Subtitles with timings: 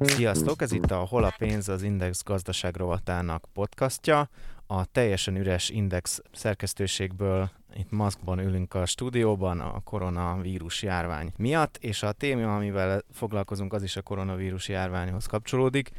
[0.00, 4.28] Sziasztok, ez itt a Hol a pénz az Index gazdaság rovatának podcastja.
[4.66, 12.02] A teljesen üres Index szerkesztőségből itt maszkban ülünk a stúdióban a koronavírus járvány miatt, és
[12.02, 15.90] a téma, amivel foglalkozunk, az is a koronavírus járványhoz kapcsolódik.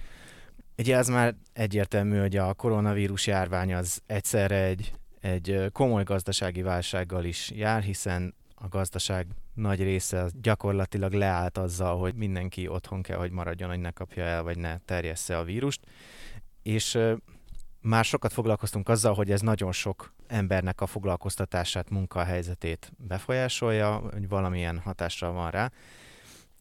[0.78, 7.26] Ugye ez már egyértelmű, hogy a koronavírus járvány az egyszerre egy, egy komoly gazdasági válsággal
[7.26, 13.32] is jár, hiszen a gazdaság nagy része gyakorlatilag leállt azzal, hogy mindenki otthon kell, hogy
[13.32, 15.80] maradjon, hogy ne kapja el, vagy ne terjessze a vírust.
[16.64, 17.00] És
[17.84, 24.80] már sokat foglalkoztunk azzal, hogy ez nagyon sok embernek a foglalkoztatását, munkahelyzetét befolyásolja, hogy valamilyen
[24.80, 25.72] hatással van rá.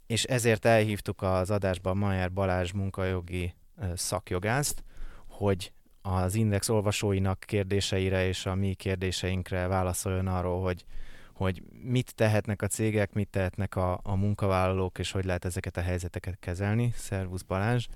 [0.06, 3.54] És ezért elhívtuk az adásban Majer Balázs munkajogi
[3.94, 4.84] szakjogászt,
[5.28, 5.72] hogy
[6.02, 10.84] az Index olvasóinak kérdéseire és a mi kérdéseinkre válaszoljon arról, hogy
[11.32, 15.80] hogy mit tehetnek a cégek, mit tehetnek a, a munkavállalók, és hogy lehet ezeket a
[15.80, 16.92] helyzeteket kezelni.
[16.96, 17.86] Szervusz Balázs!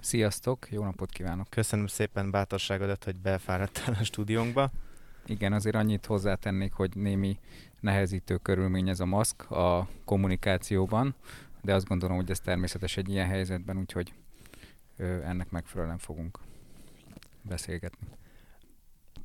[0.00, 1.50] Sziasztok, jó napot kívánok!
[1.50, 4.70] Köszönöm szépen bátorságodat, hogy befáradtál a stúdiónkba.
[5.26, 7.38] Igen, azért annyit hozzátennék, hogy némi
[7.80, 11.14] nehezítő körülmény ez a maszk a kommunikációban,
[11.62, 14.12] de azt gondolom, hogy ez természetes egy ilyen helyzetben, úgyhogy
[14.96, 16.38] ö, ennek megfelelően fogunk
[17.42, 18.08] beszélgetni.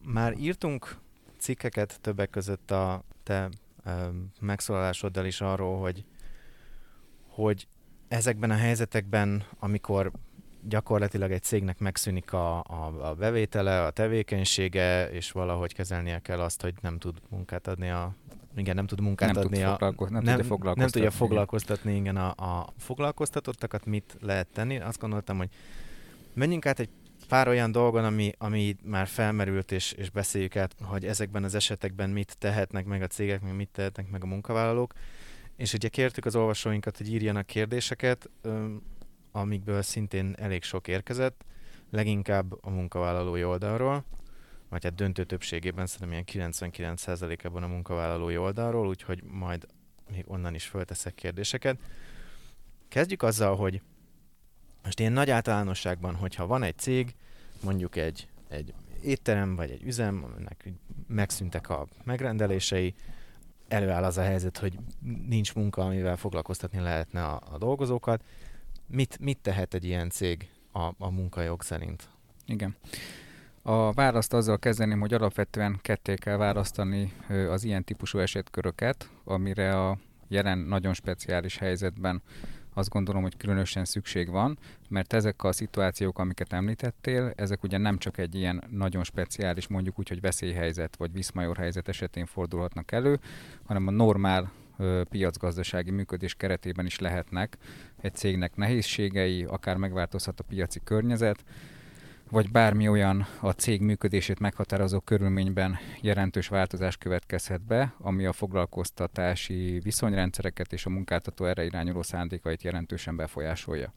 [0.06, 0.98] Már írtunk
[1.38, 3.50] cikkeket többek között a te
[4.40, 6.06] megszólalásoddal is arról, hogy,
[7.28, 7.68] hogy
[8.08, 10.12] ezekben a helyzetekben, amikor
[10.68, 16.62] gyakorlatilag egy cégnek megszűnik a, a, a bevétele, a tevékenysége, és valahogy kezelnie kell azt,
[16.62, 18.16] hogy nem tud munkát adni a
[18.56, 19.70] igen, nem tud munkát nem adni tud a...
[19.72, 20.82] Foglalko- nem, nem, tudja foglalkoztatni.
[20.82, 24.80] Nem tudja foglalkoztatni, igen, a, a foglalkoztatottakat mit lehet tenni.
[24.80, 25.50] Azt gondoltam, hogy
[26.34, 26.90] menjünk át egy
[27.28, 32.10] pár olyan dolgon, ami, ami már felmerült, és, és beszéljük át, hogy ezekben az esetekben
[32.10, 34.94] mit tehetnek meg a cégek, meg mit tehetnek meg a munkavállalók.
[35.56, 38.30] És ugye kértük az olvasóinkat, hogy írjanak kérdéseket,
[39.36, 41.46] amikből szintén elég sok érkezett,
[41.90, 44.04] leginkább a munkavállalói oldalról,
[44.70, 49.66] vagy hát döntő többségében szerintem ilyen 99%-ában a munkavállalói oldalról, úgyhogy majd
[50.12, 51.80] még onnan is fölteszek kérdéseket.
[52.88, 53.82] Kezdjük azzal, hogy
[54.84, 57.16] most ilyen nagy általánosságban, hogyha van egy cég,
[57.64, 58.74] mondjuk egy, egy
[59.04, 60.70] étterem vagy egy üzem, aminek
[61.08, 62.96] megszűntek a megrendelései,
[63.68, 64.80] előáll az a helyzet, hogy
[65.28, 68.24] nincs munka, amivel foglalkoztatni lehetne a, a dolgozókat.
[68.96, 72.10] Mit, mit tehet egy ilyen cég a, a munkajog szerint?
[72.46, 72.76] Igen.
[73.62, 77.14] A választ azzal kezdeném, hogy alapvetően ketté kell választani
[77.50, 82.22] az ilyen típusú esetköröket, amire a jelen nagyon speciális helyzetben
[82.74, 84.58] azt gondolom, hogy különösen szükség van,
[84.90, 90.00] mert ezek a szituációk, amiket említettél, ezek ugye nem csak egy ilyen nagyon speciális, mondjuk
[90.00, 93.20] úgy, hogy veszélyhelyzet vagy viszmajor helyzet esetén fordulhatnak elő,
[93.64, 94.52] hanem a normál
[95.10, 97.58] piacgazdasági működés keretében is lehetnek
[98.02, 101.44] egy cégnek nehézségei, akár megváltozhat a piaci környezet,
[102.30, 109.80] vagy bármi olyan a cég működését meghatározó körülményben jelentős változás következhet be, ami a foglalkoztatási
[109.84, 113.94] viszonyrendszereket és a munkáltató erre irányuló szándékait jelentősen befolyásolja.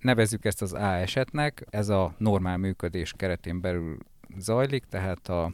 [0.00, 3.98] Nevezzük ezt az A esetnek, ez a normál működés keretén belül
[4.38, 5.52] zajlik, tehát a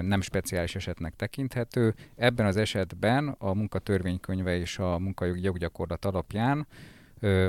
[0.00, 1.94] nem speciális esetnek tekinthető.
[2.16, 6.66] Ebben az esetben a munkatörvénykönyve és a munkajogi joggyakorlat alapján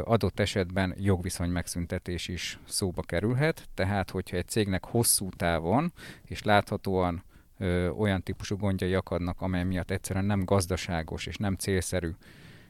[0.03, 5.93] adott esetben jogviszony megszüntetés is szóba kerülhet, tehát hogyha egy cégnek hosszú távon
[6.23, 7.23] és láthatóan
[7.57, 12.09] ö, olyan típusú gondjai akadnak, amely miatt egyszerűen nem gazdaságos és nem célszerű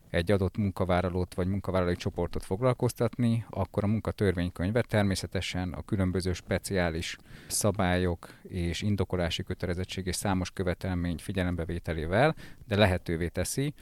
[0.09, 7.17] egy adott munkavállalót vagy munkavállalói csoportot foglalkoztatni, akkor a munkatörvénykönyve természetesen a különböző speciális
[7.47, 12.35] szabályok és indokolási kötelezettség és számos követelmény figyelembevételével,
[12.67, 13.73] de lehetővé teszi,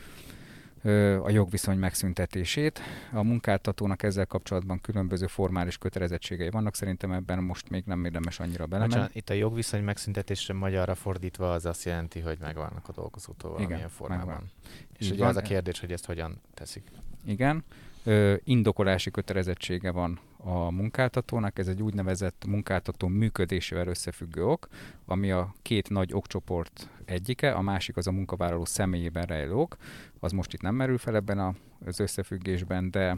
[1.24, 2.80] a jogviszony megszüntetését.
[3.12, 8.66] A munkáltatónak ezzel kapcsolatban különböző formális kötelezettségei vannak, szerintem ebben most még nem érdemes annyira
[8.66, 8.94] belemenni.
[8.94, 13.80] Bocsánat, itt a jogviszony megszüntetésre magyarra fordítva az azt jelenti, hogy megvannak a dolgozótól valamilyen
[13.80, 14.28] Igen, formában.
[14.28, 14.52] Megvan.
[14.98, 15.30] És Így ugye van.
[15.30, 16.84] az a kérdés, hogy ezt hogyan teszik.
[17.26, 17.64] Igen.
[18.04, 24.68] Ö, indokolási kötelezettsége van a munkáltatónak, ez egy úgynevezett munkáltató működésével összefüggő ok,
[25.06, 29.78] ami a két nagy okcsoport egyike, a másik az a munkavállaló személyében rejlő ok,
[30.20, 31.56] az most itt nem merül fel ebben
[31.86, 33.18] az összefüggésben, de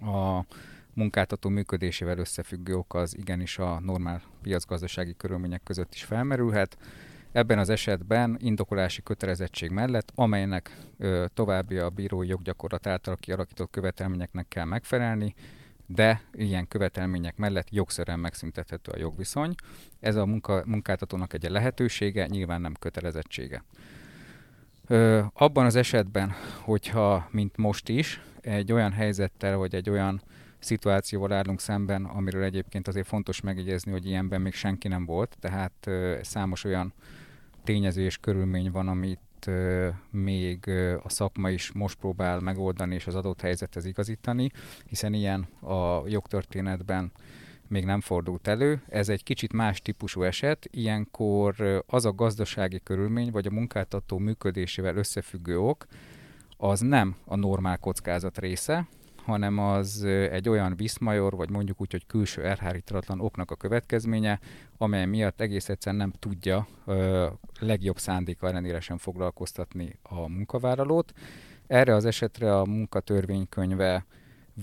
[0.00, 0.44] a
[0.92, 6.78] munkáltató működésével összefüggő ok az igenis a normál piacgazdasági körülmények között is felmerülhet.
[7.32, 14.48] Ebben az esetben indokolási kötelezettség mellett, amelynek ö, további a bírói joggyakorlat által kialakított követelményeknek
[14.48, 15.34] kell megfelelni,
[15.94, 19.54] de ilyen követelmények mellett jogszerűen megszüntethető a jogviszony.
[20.00, 23.64] Ez a munka, munkáltatónak egy lehetősége, nyilván nem kötelezettsége.
[24.86, 30.22] Ö, abban az esetben, hogyha, mint most is, egy olyan helyzettel, vagy egy olyan
[30.58, 35.86] szituációval állunk szemben, amiről egyébként azért fontos megjegyezni, hogy ilyenben még senki nem volt, tehát
[35.86, 36.94] ö, számos olyan
[37.64, 39.20] tényező és körülmény van, amit
[40.10, 40.68] még
[41.02, 44.50] a szakma is most próbál megoldani és az adott helyzethez igazítani,
[44.86, 47.12] hiszen ilyen a jogtörténetben
[47.68, 48.82] még nem fordult elő.
[48.88, 54.96] Ez egy kicsit más típusú eset, ilyenkor az a gazdasági körülmény, vagy a munkáltató működésével
[54.96, 55.86] összefüggő ok,
[56.56, 58.86] az nem a normál kockázat része,
[59.24, 64.40] hanem az egy olyan viszmajor, vagy mondjuk úgy, hogy külső elhárítatlan oknak a következménye,
[64.84, 67.26] amely miatt egész egyszerűen nem tudja ö,
[67.60, 71.12] legjobb szándéka ellenére sem foglalkoztatni a munkavállalót.
[71.66, 74.06] Erre az esetre a munkatörvénykönyve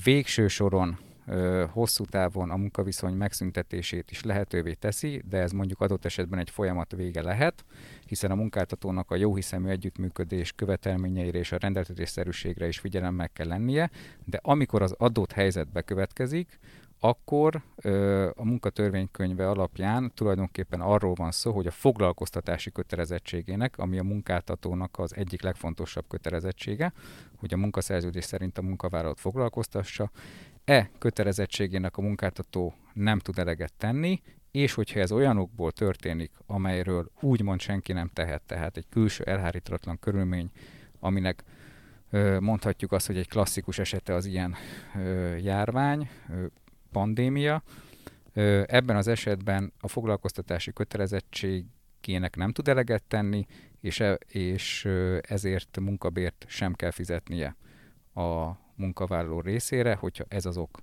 [0.03, 0.97] végső soron
[1.69, 6.91] hosszú távon a munkaviszony megszüntetését is lehetővé teszi, de ez mondjuk adott esetben egy folyamat
[6.95, 7.65] vége lehet,
[8.05, 13.89] hiszen a munkáltatónak a jóhiszemű együttműködés követelményeire és a rendeltetésszerűségre is figyelemmel kell lennie,
[14.25, 16.59] de amikor az adott helyzet bekövetkezik,
[17.03, 24.03] akkor ö, a munkatörvénykönyve alapján tulajdonképpen arról van szó, hogy a foglalkoztatási kötelezettségének, ami a
[24.03, 26.93] munkáltatónak az egyik legfontosabb kötelezettsége,
[27.35, 30.11] hogy a munkaszerződés szerint a munkavállalót foglalkoztassa,
[30.65, 34.21] e kötelezettségének a munkáltató nem tud eleget tenni,
[34.51, 40.51] és hogyha ez olyanokból történik, amelyről úgymond senki nem tehet, tehát egy külső elhárítatlan körülmény,
[40.99, 41.43] aminek
[42.39, 44.55] mondhatjuk azt, hogy egy klasszikus esete az ilyen
[45.39, 46.09] járvány,
[46.91, 47.63] pandémia,
[48.65, 53.45] ebben az esetben a foglalkoztatási kötelezettségének nem tud eleget tenni,
[53.79, 54.89] és, e, és
[55.21, 57.55] ezért munkabért sem kell fizetnie
[58.13, 60.79] a munkavállaló részére, hogyha ez az ok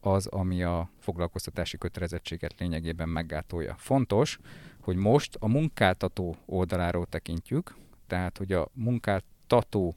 [0.00, 3.74] az, ami a foglalkoztatási kötelezettséget lényegében meggátolja.
[3.78, 4.38] Fontos,
[4.80, 7.74] hogy most a munkáltató oldaláról tekintjük,
[8.06, 9.94] tehát hogy a munkáltató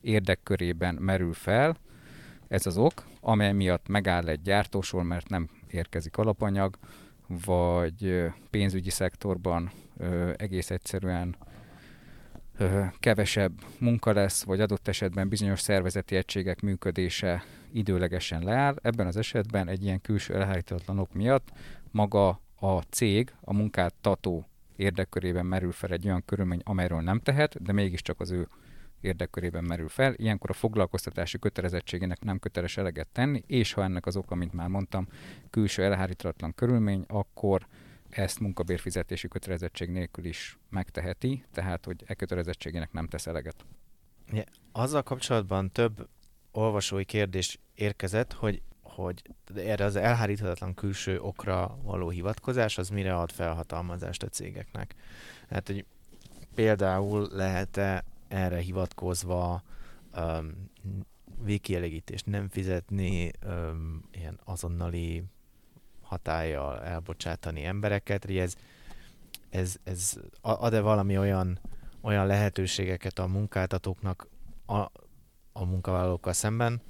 [0.00, 1.76] érdekkörében merül fel
[2.52, 6.78] ez az ok, amely miatt megáll egy gyártósor, mert nem érkezik alapanyag,
[7.44, 9.70] vagy pénzügyi szektorban
[10.36, 11.36] egész egyszerűen
[13.00, 18.76] kevesebb munka lesz, vagy adott esetben bizonyos szervezeti egységek működése időlegesen leáll.
[18.82, 21.48] Ebben az esetben egy ilyen külső elhárítatlanok miatt
[21.90, 24.46] maga a cég, a munkáltató
[24.76, 28.48] érdekkörében merül fel egy olyan körülmény, amelyről nem tehet, de mégiscsak az ő
[29.04, 30.14] érdekkörében merül fel.
[30.16, 34.68] Ilyenkor a foglalkoztatási kötelezettségének nem köteles eleget tenni, és ha ennek az oka, mint már
[34.68, 35.08] mondtam,
[35.50, 37.66] külső elhárítatlan körülmény, akkor
[38.10, 43.64] ezt munkabérfizetési kötelezettség nélkül is megteheti, tehát hogy e kötelezettségének nem tesz eleget.
[44.32, 46.08] Ja, azzal kapcsolatban több
[46.52, 49.22] olvasói kérdés érkezett, hogy, hogy
[49.54, 54.94] erre az elháríthatatlan külső okra való hivatkozás, az mire ad felhatalmazást a cégeknek.
[55.48, 55.84] Hát, hogy
[56.54, 59.62] például lehet-e erre hivatkozva
[60.16, 60.70] um,
[61.44, 65.24] végkielégítést nem fizetni, um, ilyen azonnali
[66.02, 68.54] hatállyal elbocsátani embereket, hogy ez,
[69.50, 71.58] ez, ez ad-e valami olyan,
[72.00, 74.26] olyan lehetőségeket a munkáltatóknak
[74.66, 74.78] a,
[75.52, 76.80] a munkavállalókkal szemben,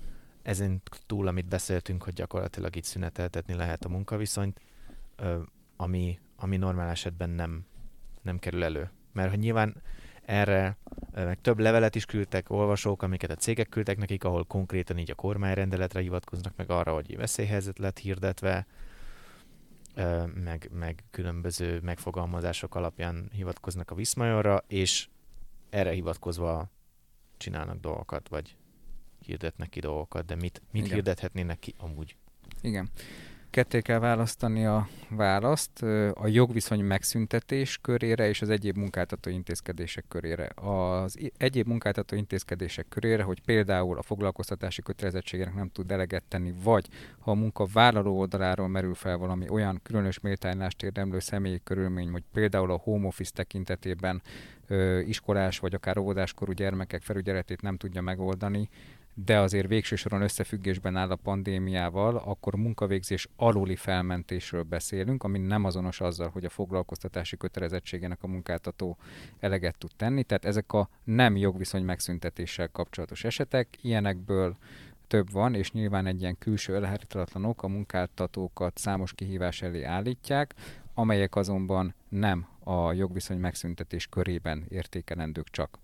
[0.42, 4.60] ezen túl, amit beszéltünk, hogy gyakorlatilag itt szüneteltetni lehet a munkaviszonyt,
[5.76, 7.66] ami, ami normál esetben nem,
[8.22, 8.90] nem kerül elő.
[9.12, 9.82] Mert hogy nyilván
[10.24, 10.76] erre
[11.14, 15.14] meg több levelet is küldtek olvasók, amiket a cégek küldtek nekik, ahol konkrétan így a
[15.14, 18.66] kormányrendeletre hivatkoznak meg arra, hogy veszélyhelyzet lett hirdetve,
[20.34, 25.08] meg, meg különböző megfogalmazások alapján hivatkoznak a Viszmajorra, és
[25.70, 26.70] erre hivatkozva
[27.36, 28.56] csinálnak dolgokat, vagy
[29.18, 32.16] hirdetnek ki dolgokat, de mit, mit hirdethetnének ki amúgy?
[32.60, 32.90] Igen
[33.52, 35.82] ketté kell választani a választ
[36.14, 40.48] a jogviszony megszüntetés körére és az egyéb munkáltató intézkedések körére.
[40.54, 46.88] Az egyéb munkáltató intézkedések körére, hogy például a foglalkoztatási kötelezettségének nem tud eleget tenni, vagy
[47.18, 52.70] ha a munkavállaló oldaláról merül fel valami olyan különös méltánylást érdemlő személyi körülmény, hogy például
[52.70, 54.22] a home office tekintetében
[55.06, 58.68] iskolás vagy akár óvodáskorú gyermekek felügyeletét nem tudja megoldani,
[59.14, 65.64] de azért végső soron összefüggésben áll a pandémiával, akkor munkavégzés aluli felmentésről beszélünk, ami nem
[65.64, 68.96] azonos azzal, hogy a foglalkoztatási kötelezettségének a munkáltató
[69.40, 70.22] eleget tud tenni.
[70.22, 74.56] Tehát ezek a nem jogviszony megszüntetéssel kapcsolatos esetek, ilyenekből
[75.06, 80.54] több van, és nyilván egy ilyen külső elhárítatlanok a munkáltatókat számos kihívás elé állítják,
[80.94, 85.78] amelyek azonban nem a jogviszony megszüntetés körében értékelendők csak.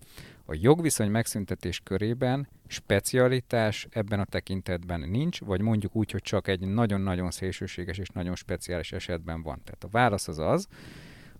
[0.45, 6.67] A jogviszony megszüntetés körében specialitás ebben a tekintetben nincs, vagy mondjuk úgy, hogy csak egy
[6.67, 9.61] nagyon-nagyon szélsőséges és nagyon speciális esetben van.
[9.63, 10.67] Tehát a válasz az az,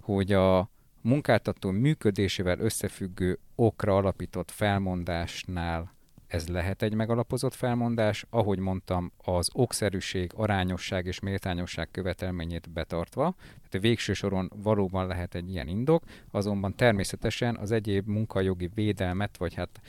[0.01, 0.69] hogy a
[1.01, 5.97] munkáltató működésével összefüggő okra alapított felmondásnál
[6.29, 13.35] ez lehet egy megalapozott felmondás, ahogy mondtam, az okszerűség, arányosság és méltányosság követelményét betartva,
[13.69, 19.53] tehát végső soron valóban lehet egy ilyen indok, azonban természetesen az egyéb munkajogi védelmet, vagy
[19.53, 19.81] hát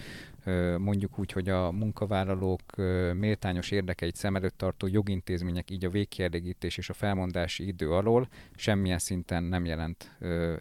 [0.78, 2.62] mondjuk úgy, hogy a munkavállalók
[3.14, 8.99] méltányos érdekeit szem előtt tartó jogintézmények, így a végkielégítés és a felmondási idő alól semmilyen
[8.99, 10.16] szinten nem jelent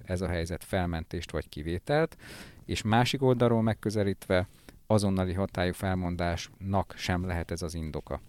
[0.05, 2.17] ez a helyzet felmentést vagy kivételt,
[2.65, 4.47] és másik oldalról megközelítve
[4.91, 8.21] azonnali hatályú felmondásnak sem lehet ez az indoka.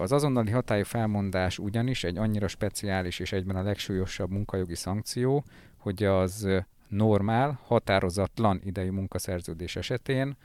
[0.00, 5.44] Az azonnali hatályú felmondás ugyanis egy annyira speciális és egyben a legsúlyosabb munkajogi szankció,
[5.76, 6.48] hogy az
[6.88, 10.36] normál, határozatlan idejű munkaszerződés esetén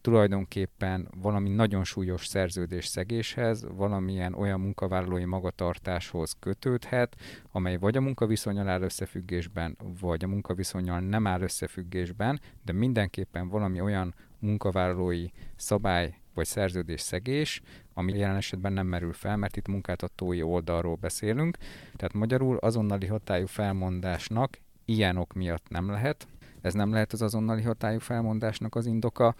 [0.00, 7.16] tulajdonképpen valami nagyon súlyos szerződés szegéshez, valamilyen olyan munkavállalói magatartáshoz kötődhet,
[7.52, 13.80] amely vagy a munkaviszonyal áll összefüggésben, vagy a munkaviszonyal nem áll összefüggésben, de mindenképpen valami
[13.80, 17.62] olyan munkavállalói szabály vagy szerződés szegés,
[17.94, 21.56] ami jelen esetben nem merül fel, mert itt munkáltatói oldalról beszélünk.
[21.96, 26.26] Tehát magyarul azonnali hatályú felmondásnak ilyen ok miatt nem lehet.
[26.60, 29.34] Ez nem lehet az azonnali hatályú felmondásnak az indoka.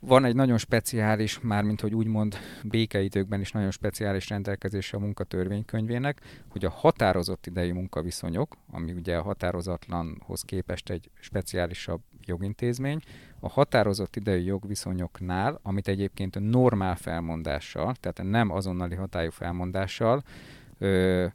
[0.00, 6.64] Van egy nagyon speciális, mármint hogy úgymond békeidőkben is nagyon speciális rendelkezése a munkatörvénykönyvének, hogy
[6.64, 13.00] a határozott idejű munkaviszonyok, ami ugye a határozatlanhoz képest egy speciálisabb jogintézmény,
[13.44, 20.22] a határozott idejű jogviszonyoknál, amit egyébként normál felmondással, tehát nem azonnali hatályú felmondással
[20.78, 21.26] ö,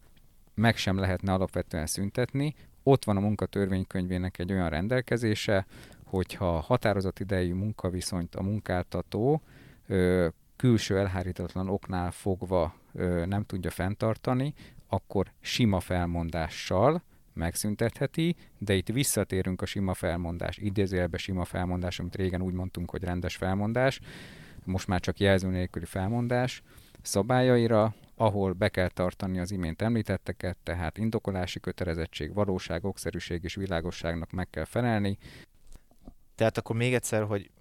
[0.53, 5.65] meg sem lehetne alapvetően szüntetni, ott van a munkatörvénykönyvének egy olyan rendelkezése,
[6.03, 9.41] hogyha határozott idejű munkaviszonyt a munkáltató
[9.87, 14.53] ö, külső elhárítatlan oknál fogva ö, nem tudja fenntartani,
[14.87, 17.01] akkor sima felmondással
[17.37, 23.03] megszüntetheti, de itt visszatérünk a sima felmondás, idézőjelbe sima felmondás, amit régen úgy mondtunk, hogy
[23.03, 23.99] rendes felmondás,
[24.63, 26.61] most már csak jelző nélküli felmondás
[27.01, 34.31] szabályaira, ahol be kell tartani az imént említetteket, tehát indokolási kötelezettség, valóság, okszerűség és világosságnak
[34.31, 35.17] meg kell felelni.
[36.35, 37.51] Tehát akkor még egyszer, hogy,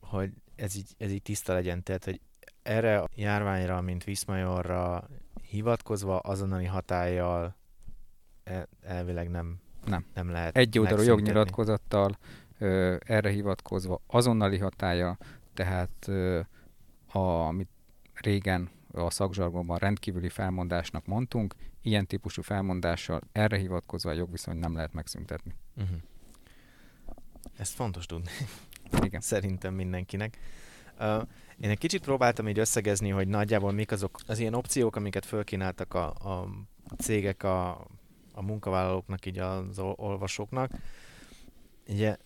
[0.00, 2.20] hogy ez, így, ez így tiszta legyen, tehát hogy
[2.62, 5.08] erre a járványra, mint Viszmajorra
[5.42, 7.56] hivatkozva azonnali hatállyal
[8.82, 10.04] elvileg nem, nem.
[10.14, 12.18] nem lehet Egy oldalú jognyilatkozattal
[12.58, 15.16] ö, erre hivatkozva azonnali hatája,
[15.54, 16.40] tehát ö,
[17.12, 17.68] a, amit
[18.14, 24.92] régen a szakzsargonban rendkívüli felmondásnak mondtunk, ilyen típusú felmondással erre hivatkozva a jogviszony nem lehet
[24.92, 25.54] megszüntetni.
[25.76, 25.96] Uh-huh.
[27.56, 28.30] Ezt fontos tudni.
[29.02, 29.20] Igen.
[29.32, 30.38] Szerintem mindenkinek.
[31.00, 31.22] Uh,
[31.60, 35.94] én egy kicsit próbáltam így összegezni, hogy nagyjából mik azok az ilyen opciók, amiket fölkínáltak
[35.94, 36.48] a, a
[36.98, 37.86] cégek a,
[38.32, 40.70] a munkavállalóknak, így az olvasóknak.
[41.88, 42.16] Ugye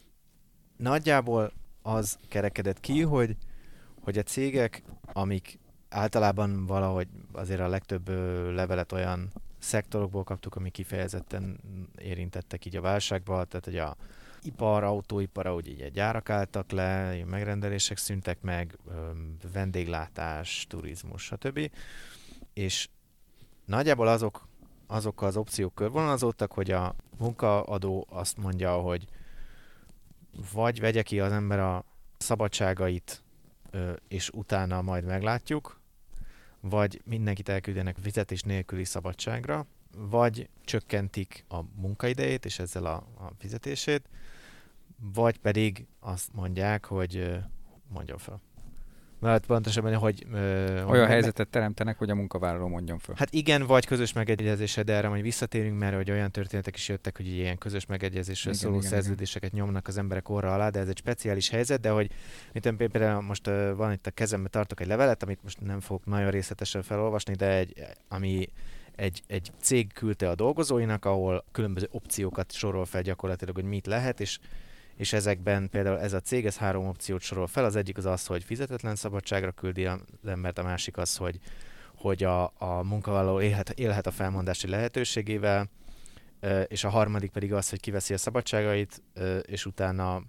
[0.77, 3.37] nagyjából az kerekedett ki, hogy,
[4.03, 4.83] hogy a cégek,
[5.13, 5.59] amik
[5.89, 8.09] általában valahogy azért a legtöbb
[8.55, 11.61] levelet olyan szektorokból kaptuk, ami kifejezetten
[11.99, 13.97] érintettek így a válságba, tehát hogy a
[14.43, 18.79] ipar, autóipar, ahogy így gyárak álltak le, megrendelések szüntek meg,
[19.53, 21.71] vendéglátás, turizmus, stb.
[22.53, 22.89] És
[23.65, 24.49] nagyjából azok,
[24.87, 29.07] azok az opciók körvonalazódtak, hogy a munkaadó azt mondja, hogy
[30.53, 31.85] vagy vegye ki az ember a
[32.19, 33.23] szabadságait,
[34.09, 35.81] és utána majd meglátjuk,
[36.61, 44.09] vagy mindenkit elküldenek fizetés nélküli szabadságra, vagy csökkentik a munkaidejét, és ezzel a, a fizetését,
[44.97, 47.39] vagy pedig azt mondják, hogy
[47.89, 48.41] mondjon fel.
[49.25, 50.27] Mert pontosabban, hogy...
[50.33, 53.15] Olyan hogy helyzetet teremtenek, hogy a munkavállaló mondjon fel.
[53.19, 57.17] Hát igen, vagy közös megegyezésre, de erre majd visszatérünk, mert hogy olyan történetek is jöttek,
[57.17, 59.65] hogy ilyen közös megegyezésről igen, szóló igen, szerződéseket igen.
[59.65, 62.11] nyomnak az emberek orra alá, de ez egy speciális helyzet, de hogy
[62.53, 66.31] mint például most van itt a kezemben tartok egy levelet, amit most nem fogok nagyon
[66.31, 68.49] részletesen felolvasni, de egy, ami
[68.97, 74.21] egy, egy cég küldte a dolgozóinak, ahol különböző opciókat sorol fel gyakorlatilag, hogy mit lehet,
[74.21, 74.39] és
[74.97, 77.65] és ezekben például ez a cég, ez három opciót sorol fel.
[77.65, 81.39] Az egyik az az, hogy fizetetlen szabadságra küldi az embert, a másik az, hogy,
[81.97, 85.69] hogy a, a munkavállaló élhet, élhet a felmondási lehetőségével,
[86.67, 89.03] és a harmadik pedig az, hogy kiveszi a szabadságait,
[89.43, 90.23] és utána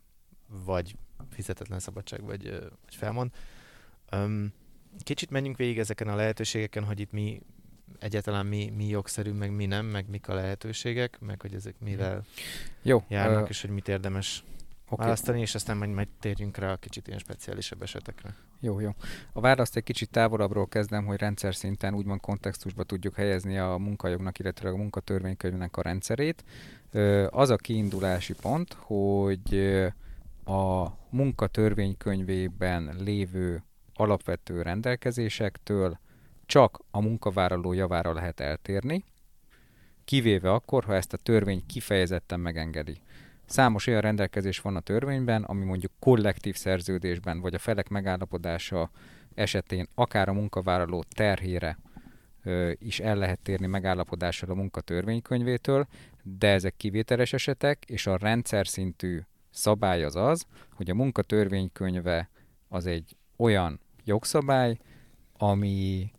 [0.66, 0.96] vagy
[1.30, 2.50] fizetetlen szabadság, vagy,
[2.86, 3.32] vagy felmond.
[5.00, 7.42] Kicsit menjünk végig ezeken a lehetőségeken, hogy itt mi,
[8.00, 12.26] egyáltalán mi, mi jogszerű, meg mi nem, meg mik a lehetőségek, meg hogy ezek mivel
[12.82, 14.44] Jó, járnak, ö, és hogy mit érdemes
[14.90, 15.04] oké.
[15.04, 18.36] választani, és aztán majd, majd térjünk rá a kicsit ilyen speciálisabb esetekre.
[18.60, 18.90] Jó, jó.
[19.34, 24.40] A választ egy kicsit távolabbról kezdem, hogy rendszer szinten úgymond kontextusba tudjuk helyezni a munkajognak,
[24.40, 26.44] illetve a munkatörvénykönyvnek a rendszerét.
[27.30, 29.56] Az a kiindulási pont, hogy
[30.46, 33.64] a munkatörvénykönyvében lévő
[33.94, 36.00] alapvető rendelkezésektől
[36.46, 39.04] csak a munkavállaló javára lehet eltérni,
[40.06, 43.02] kivéve akkor, ha ezt a törvény kifejezetten megengedi.
[43.46, 48.90] Számos olyan rendelkezés van a törvényben, ami mondjuk kollektív szerződésben vagy a felek megállapodása
[49.36, 51.78] esetén akár a munkavállaló terhére
[52.44, 55.88] ö, is el lehet térni megállapodással a munkatörvénykönyvétől,
[56.24, 62.30] de ezek kivételes esetek, és a rendszer szintű szabály az az, hogy a munkatörvénykönyve
[62.68, 64.78] az egy olyan jogszabály,
[65.38, 66.12] ami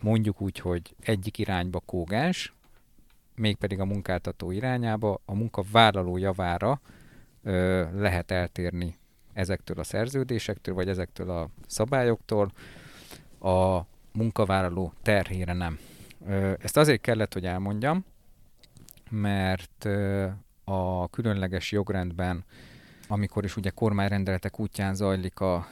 [0.00, 2.52] mondjuk úgy, hogy egyik irányba kógás,
[3.38, 6.80] mégpedig a munkáltató irányába, a munkavállaló javára
[7.42, 8.96] ö, lehet eltérni
[9.32, 12.52] ezektől a szerződésektől, vagy ezektől a szabályoktól,
[13.40, 13.80] a
[14.12, 15.78] munkavállaló terhére nem.
[16.26, 18.04] Ö, ezt azért kellett, hogy elmondjam,
[19.10, 20.26] mert ö,
[20.64, 22.44] a különleges jogrendben,
[23.08, 25.66] amikor is ugye kormányrendeletek útján zajlik a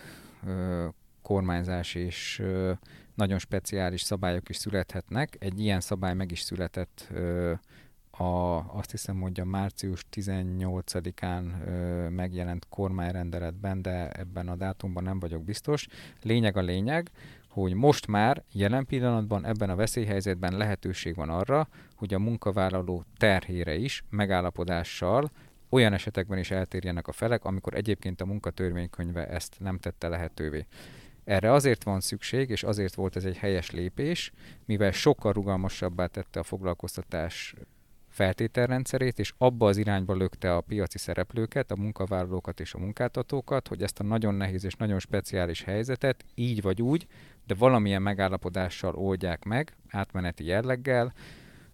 [0.46, 0.87] ö,
[1.26, 2.42] kormányzás és
[3.14, 5.37] nagyon speciális szabályok is születhetnek.
[5.38, 7.12] Egy ilyen szabály meg is született
[8.11, 15.18] a, azt hiszem, hogy a március 18-án ö, megjelent kormányrendeletben, de ebben a dátumban nem
[15.18, 15.87] vagyok biztos.
[16.23, 17.11] Lényeg a lényeg,
[17.49, 23.75] hogy most már jelen pillanatban ebben a veszélyhelyzetben lehetőség van arra, hogy a munkavállaló terhére
[23.75, 25.30] is megállapodással
[25.68, 30.66] olyan esetekben is eltérjenek a felek, amikor egyébként a munkatörvénykönyve ezt nem tette lehetővé.
[31.26, 34.33] Erre azért van szükség, és azért volt ez egy helyes lépés,
[34.64, 37.54] mivel sokkal rugalmasabbá tette a foglalkoztatás
[38.09, 43.83] feltételrendszerét, és abba az irányba lökte a piaci szereplőket, a munkavállalókat és a munkáltatókat, hogy
[43.83, 47.06] ezt a nagyon nehéz és nagyon speciális helyzetet így vagy úgy,
[47.47, 51.12] de valamilyen megállapodással oldják meg, átmeneti jelleggel.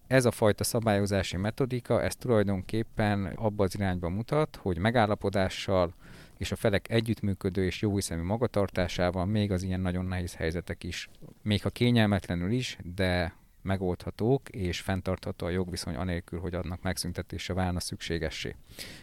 [0.07, 5.95] Ez a fajta szabályozási metodika, ez tulajdonképpen abba az irányba mutat, hogy megállapodással
[6.43, 11.09] és a felek együttműködő és jóhiszemű magatartásával még az ilyen nagyon nehéz helyzetek is,
[11.43, 17.81] még ha kényelmetlenül is, de megoldhatók és fenntartható a jogviszony anélkül, hogy annak megszüntetése válna
[17.81, 18.57] szükségessé.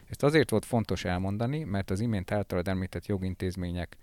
[0.09, 3.97] Ezt azért volt fontos elmondani, mert az imént általad említett jogintézmények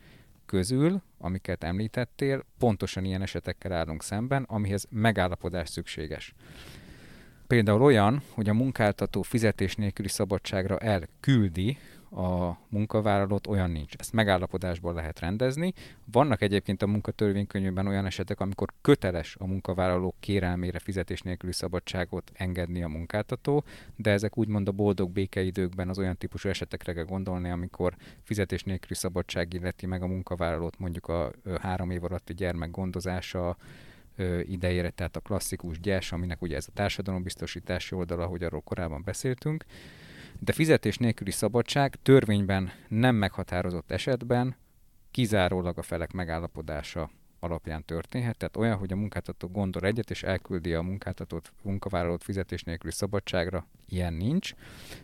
[0.46, 6.34] közül, amiket említettél, pontosan ilyen esetekkel állunk szemben, amihez megállapodás szükséges.
[7.46, 11.78] Például olyan, hogy a munkáltató fizetés nélküli szabadságra elküldi
[12.16, 13.94] a munkavállalót, olyan nincs.
[13.96, 15.72] Ezt megállapodásból lehet rendezni.
[16.12, 22.82] Vannak egyébként a munkatörvénykönyvben olyan esetek, amikor köteles a munkavállaló kérelmére fizetés nélküli szabadságot engedni
[22.82, 23.64] a munkáltató,
[23.96, 28.94] de ezek úgymond a boldog békeidőkben az olyan típusú esetekre kell gondolni, amikor fizetés nélküli
[28.94, 33.56] szabadság illeti meg a munkavállalót mondjuk a három év alatti gyermek gondozása,
[34.42, 39.64] idejére, tehát a klasszikus gyes, aminek ugye ez a társadalombiztosítási oldala, ahogy arról korábban beszéltünk,
[40.38, 44.56] de fizetés nélküli szabadság törvényben nem meghatározott esetben
[45.10, 50.74] kizárólag a felek megállapodása alapján történhet, tehát olyan, hogy a munkáltató gondol egyet, és elküldi
[50.74, 54.52] a munkáltatót, munkavállalót fizetés nélküli szabadságra, ilyen nincs,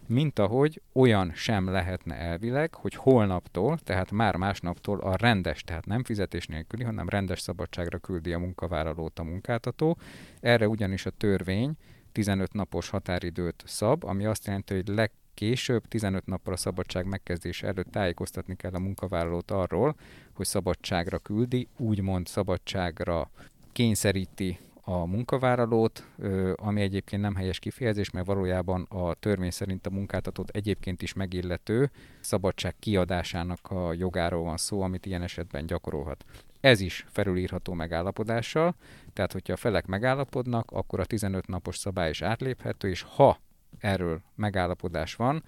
[0.06, 6.04] mint ahogy olyan sem lehetne elvileg, hogy holnaptól, tehát már másnaptól a rendes, tehát nem
[6.04, 9.98] fizetés nélküli, hanem rendes szabadságra küldi a munkavállalót a munkáltató.
[10.40, 11.76] Erre ugyanis a törvény
[12.12, 17.66] 15 napos határidőt szab, ami azt jelenti, hogy leg Később, 15 nappal a szabadság megkezdése
[17.66, 19.94] előtt tájékoztatni kell a munkavállalót arról,
[20.32, 23.30] hogy szabadságra küldi, úgymond szabadságra
[23.72, 26.06] kényszeríti a munkavállalót,
[26.54, 31.90] ami egyébként nem helyes kifejezés, mert valójában a törvény szerint a munkáltatót egyébként is megillető
[32.20, 36.24] szabadság kiadásának a jogáról van szó, amit ilyen esetben gyakorolhat.
[36.60, 38.74] Ez is felülírható megállapodással,
[39.12, 43.38] tehát hogyha a felek megállapodnak, akkor a 15 napos szabály is átléphető, és ha
[43.78, 45.44] erről megállapodás van,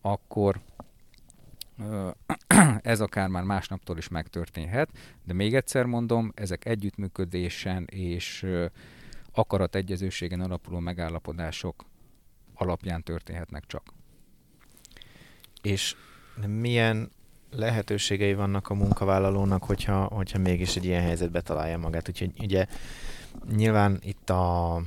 [0.00, 0.60] akkor
[2.82, 4.90] ez akár már másnaptól is megtörténhet,
[5.24, 8.46] de még egyszer mondom, ezek együttműködésen és
[9.32, 11.84] akarategyezőségen alapuló megállapodások
[12.54, 13.92] alapján történhetnek csak.
[15.62, 15.96] És
[16.46, 17.10] milyen
[17.50, 22.08] lehetőségei vannak a munkavállalónak, hogyha, hogyha mégis egy ilyen helyzetbe találja magát.
[22.08, 22.66] Úgyhogy ugye
[23.54, 24.80] nyilván itt a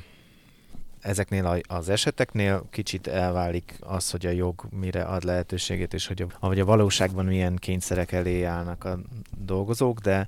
[1.01, 6.27] ezeknél az eseteknél kicsit elválik az, hogy a jog mire ad lehetőségét, és hogy a,
[6.39, 8.99] ahogy a valóságban milyen kényszerek elé állnak a
[9.37, 10.27] dolgozók, de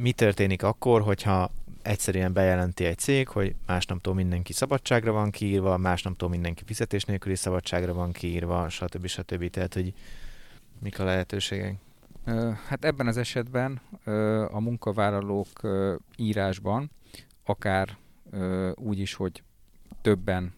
[0.00, 1.50] mi történik akkor, hogyha
[1.82, 7.92] egyszerűen bejelenti egy cég, hogy másnaptól mindenki szabadságra van kiírva, másnaptól mindenki fizetés nélküli szabadságra
[7.94, 9.06] van kiírva, stb.
[9.06, 9.50] stb.
[9.50, 9.92] Tehát, hogy
[10.78, 11.74] mik a lehetőségek?
[12.68, 13.80] Hát ebben az esetben
[14.50, 15.48] a munkavállalók
[16.16, 16.90] írásban,
[17.44, 17.96] akár
[18.74, 19.42] úgy is, hogy
[20.00, 20.54] többen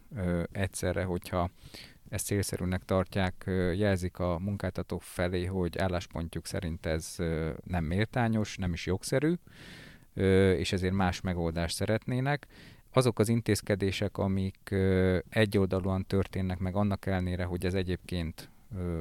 [0.52, 1.50] egyszerre, hogyha
[2.09, 3.44] ezt célszerűnek tartják,
[3.76, 7.16] jelzik a munkáltatók felé, hogy álláspontjuk szerint ez
[7.64, 9.35] nem méltányos, nem is jogszerű,
[10.56, 12.46] és ezért más megoldást szeretnének.
[12.92, 14.74] Azok az intézkedések, amik
[15.28, 18.50] egyoldalúan történnek meg annak ellenére, hogy ez egyébként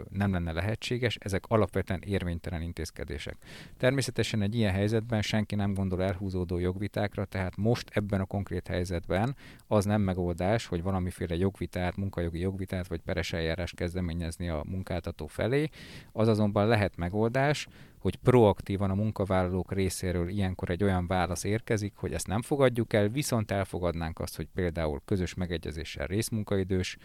[0.09, 3.37] nem lenne lehetséges, ezek alapvetően érvénytelen intézkedések.
[3.77, 9.35] Természetesen egy ilyen helyzetben senki nem gondol elhúzódó jogvitákra, tehát most ebben a konkrét helyzetben
[9.67, 15.69] az nem megoldás, hogy valamiféle jogvitát, munkajogi jogvitát vagy peres eljárást kezdeményezni a munkáltató felé.
[16.11, 17.67] Az azonban lehet megoldás,
[17.99, 23.07] hogy proaktívan a munkavállalók részéről ilyenkor egy olyan válasz érkezik, hogy ezt nem fogadjuk el,
[23.07, 26.97] viszont elfogadnánk azt, hogy például közös megegyezéssel részmunkaidős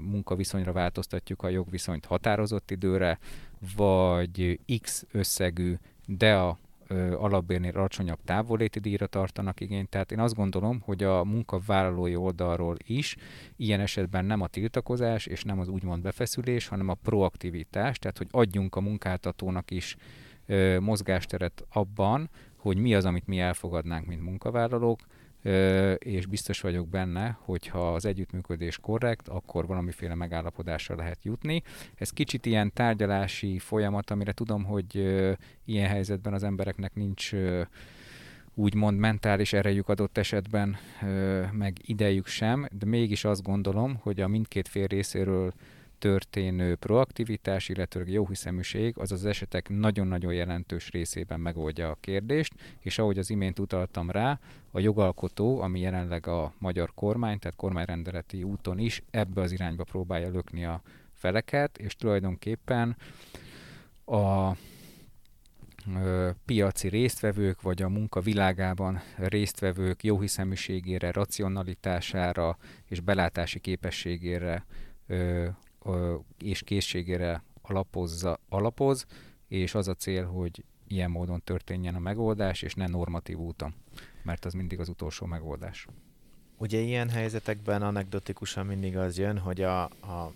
[0.00, 3.18] munkaviszonyra változtatjuk a jogviszonyt határozott időre,
[3.76, 5.74] vagy X összegű,
[6.06, 6.58] de a
[7.16, 9.88] alapbérnél alacsonyabb távoléti díjra tartanak igényt.
[9.88, 13.16] Tehát én azt gondolom, hogy a munkavállalói oldalról is
[13.56, 18.28] ilyen esetben nem a tiltakozás és nem az úgymond befeszülés, hanem a proaktivitás, tehát hogy
[18.30, 19.96] adjunk a munkáltatónak is
[20.46, 25.00] ö, mozgásteret abban, hogy mi az, amit mi elfogadnánk, mint munkavállalók,
[25.98, 31.62] és biztos vagyok benne, hogy ha az együttműködés korrekt, akkor valamiféle megállapodásra lehet jutni.
[31.94, 34.96] Ez kicsit ilyen tárgyalási folyamat, amire tudom, hogy
[35.64, 37.30] ilyen helyzetben az embereknek nincs
[38.54, 40.76] úgymond mentális erejük adott esetben,
[41.52, 45.52] meg idejük sem, de mégis azt gondolom, hogy a mindkét fél részéről
[46.02, 52.98] történő proaktivitás, illetve jó hiszeműség az az esetek nagyon-nagyon jelentős részében megoldja a kérdést, és
[52.98, 54.38] ahogy az imént utaltam rá,
[54.70, 60.30] a jogalkotó, ami jelenleg a magyar kormány, tehát kormányrendeleti úton is ebbe az irányba próbálja
[60.30, 62.96] lökni a feleket, és tulajdonképpen
[64.04, 64.50] a
[66.44, 74.64] piaci résztvevők, vagy a munka világában résztvevők jóhiszeműségére, racionalitására és belátási képességére
[76.38, 79.06] és készségére alapozza, alapoz,
[79.48, 83.74] és az a cél, hogy ilyen módon történjen a megoldás, és ne normatív úton,
[84.22, 85.86] mert az mindig az utolsó megoldás.
[86.56, 90.32] Ugye ilyen helyzetekben anekdotikusan mindig az jön, hogy a, a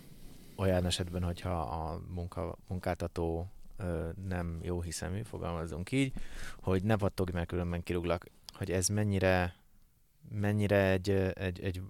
[0.55, 6.13] olyan esetben, hogyha a munka, munkáltató ö, nem jó hiszemű, fogalmazunk így,
[6.59, 9.55] hogy ne pattogj, mert különben kirúglak, hogy ez mennyire
[10.29, 11.81] mennyire egy, egy, egy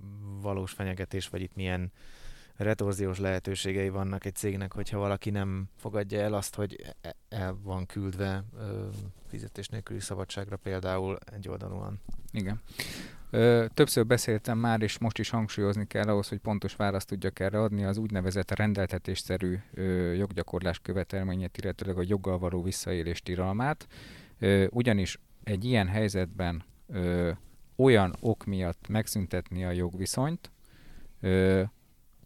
[0.42, 1.92] valós fenyegetés, vagy itt milyen
[2.58, 7.86] retorziós lehetőségei vannak egy cégnek, hogyha valaki nem fogadja el azt, hogy e, el van
[7.86, 8.88] küldve ö,
[9.28, 12.02] fizetés nélküli szabadságra például egy oldalúan.
[12.32, 12.62] Igen.
[13.30, 17.62] Ö, többször beszéltem már, és most is hangsúlyozni kell ahhoz, hogy pontos választ tudjak erre
[17.62, 23.88] adni, az úgynevezett rendeltetésszerű ö, joggyakorlás követelményét, illetőleg a joggal való visszaélés tilalmát.
[24.70, 27.32] Ugyanis egy ilyen helyzetben ö,
[27.76, 30.52] olyan ok miatt megszüntetni a jogviszonyt,
[31.20, 31.64] ö,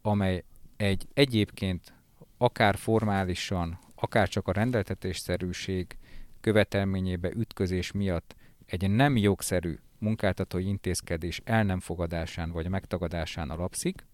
[0.01, 0.43] amely
[0.77, 1.93] egy egyébként
[2.37, 5.97] akár formálisan, akár csak a rendeltetésszerűség
[6.41, 8.35] követelményébe ütközés miatt
[8.65, 14.05] egy nem jogszerű munkáltatói intézkedés el nem fogadásán vagy megtagadásán alapszik,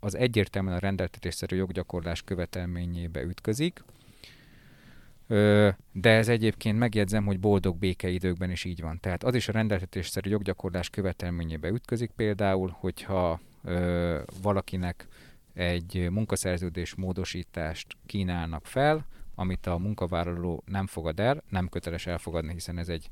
[0.00, 3.84] az egyértelműen a rendeltetésszerű joggyakorlás követelményébe ütközik,
[5.92, 9.00] de ez egyébként megjegyzem, hogy boldog békeidőkben is így van.
[9.00, 13.40] Tehát az is a rendeltetésszerű joggyakorlás követelményébe ütközik például, hogyha
[14.42, 15.08] valakinek
[15.54, 22.78] egy munkaszerződés módosítást kínálnak fel, amit a munkavállaló nem fogad el, nem köteles elfogadni, hiszen
[22.78, 23.08] ez egy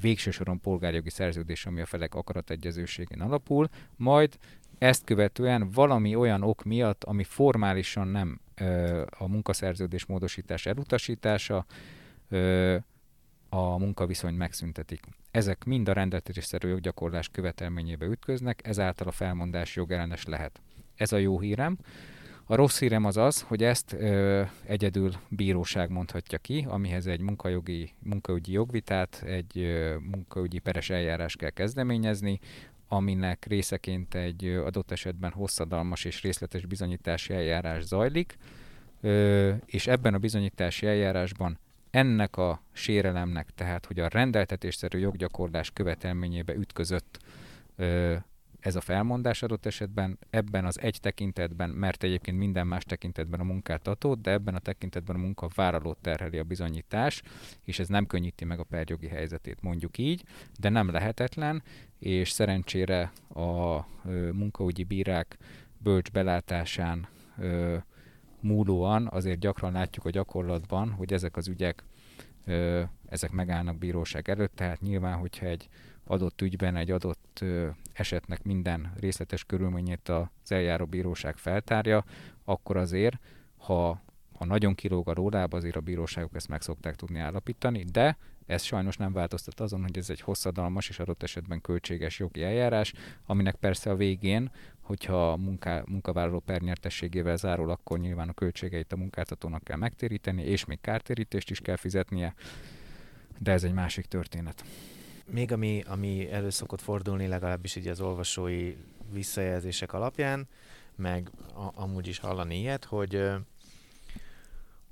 [0.00, 4.38] végső soron polgárjogi szerződés, ami a felek akarategyezőségén alapul, majd
[4.78, 11.66] ezt követően valami olyan ok miatt, ami formálisan nem ö, a munkaszerződés módosítás elutasítása,
[12.28, 12.76] ö,
[13.54, 15.00] a munkaviszony megszüntetik.
[15.30, 20.60] Ezek mind a rendeltetésszerű joggyakorlás követelményébe ütköznek, ezáltal a felmondás jogellenes lehet.
[20.96, 21.78] Ez a jó hírem.
[22.46, 27.92] A rossz hírem az az, hogy ezt ö, egyedül bíróság mondhatja ki, amihez egy munkajogi,
[27.98, 32.40] munkaügyi jogvitát, egy ö, munkaügyi peres eljárás kell kezdeményezni,
[32.88, 38.36] aminek részeként egy adott esetben hosszadalmas és részletes bizonyítási eljárás zajlik,
[39.00, 41.58] ö, és ebben a bizonyítási eljárásban
[41.94, 47.18] ennek a sérelemnek, tehát hogy a rendeltetésszerű joggyakorlás követelményébe ütközött
[47.76, 48.16] ö,
[48.60, 53.44] ez a felmondás adott esetben, ebben az egy tekintetben, mert egyébként minden más tekintetben a
[53.44, 57.22] munkáltató, de ebben a tekintetben a munkavállalót terheli a bizonyítás,
[57.62, 60.24] és ez nem könnyíti meg a perjogi helyzetét, mondjuk így,
[60.60, 61.62] de nem lehetetlen,
[61.98, 65.36] és szerencsére a ö, munkaügyi bírák
[65.78, 67.76] bölcs belátásán ö,
[68.44, 71.84] múlóan azért gyakran látjuk a gyakorlatban, hogy ezek az ügyek
[73.06, 75.68] ezek megállnak bíróság előtt, tehát nyilván, hogyha egy
[76.04, 77.44] adott ügyben egy adott
[77.92, 82.04] esetnek minden részletes körülményét az eljáró bíróság feltárja,
[82.44, 83.18] akkor azért,
[83.56, 84.02] ha,
[84.38, 88.62] ha nagyon kilóg a rólába, azért a bíróságok ezt meg szokták tudni állapítani, de ez
[88.62, 92.92] sajnos nem változtat azon, hogy ez egy hosszadalmas és adott esetben költséges jogi eljárás,
[93.26, 94.50] aminek persze a végén,
[94.84, 100.64] hogyha a munká, munkavállaló pernyertességével zárul, akkor nyilván a költségeit a munkáltatónak kell megtéríteni, és
[100.64, 102.34] még kártérítést is kell fizetnie,
[103.38, 104.64] de ez egy másik történet.
[105.30, 108.76] Még ami, ami elő szokott fordulni, legalábbis így az olvasói
[109.12, 110.48] visszajelzések alapján,
[110.96, 113.30] meg a, amúgy is hallani ilyet, hogy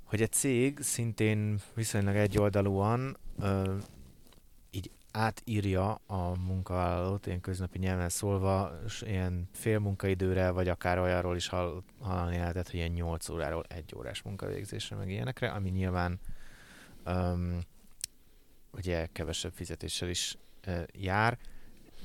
[0.03, 3.17] hogy egy cég szintén viszonylag egyoldalúan
[5.13, 11.83] átírja a munkavállalót, ilyen köznapi nyelven szólva, ilyen fél munkaidőre, vagy akár olyanról is hall,
[11.99, 16.19] hallani lehetett, hogy ilyen 8 óráról egy órás munkavégzésre, meg ilyenekre, ami nyilván
[17.05, 17.59] um,
[18.71, 21.37] ugye kevesebb fizetéssel is uh, jár.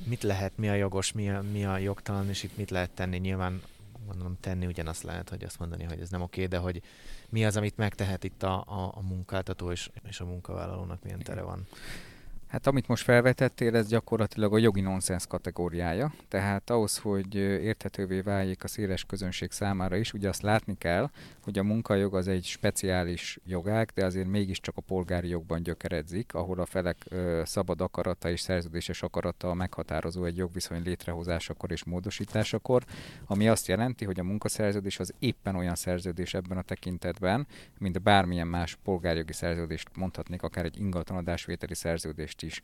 [0.04, 3.18] Mit lehet, mi a jogos, mi a, mi a jogtalan, és itt mit lehet tenni?
[3.18, 3.62] Nyilván
[4.06, 6.82] gondolom tenni ugyanazt lehet, hogy azt mondani, hogy ez nem oké, de hogy
[7.28, 11.42] mi az, amit megtehet itt a, a, a munkáltató és, és a munkavállalónak milyen tere
[11.42, 11.66] van.
[12.48, 16.12] Hát amit most felvetettél, ez gyakorlatilag a jogi nonsens kategóriája.
[16.28, 21.10] Tehát ahhoz, hogy érthetővé váljék a széles közönség számára is, ugye azt látni kell,
[21.42, 26.60] hogy a munkajog az egy speciális jogág, de azért mégiscsak a polgári jogban gyökeredzik, ahol
[26.60, 32.84] a felek ö, szabad akarata és szerződéses akarata meghatározó egy jogviszony létrehozásakor és módosításakor,
[33.26, 37.46] ami azt jelenti, hogy a munkaszerződés az éppen olyan szerződés ebben a tekintetben,
[37.78, 42.60] mint bármilyen más polgárjogi szerződést mondhatnék, akár egy ingatlanadásvételi szerződést most is.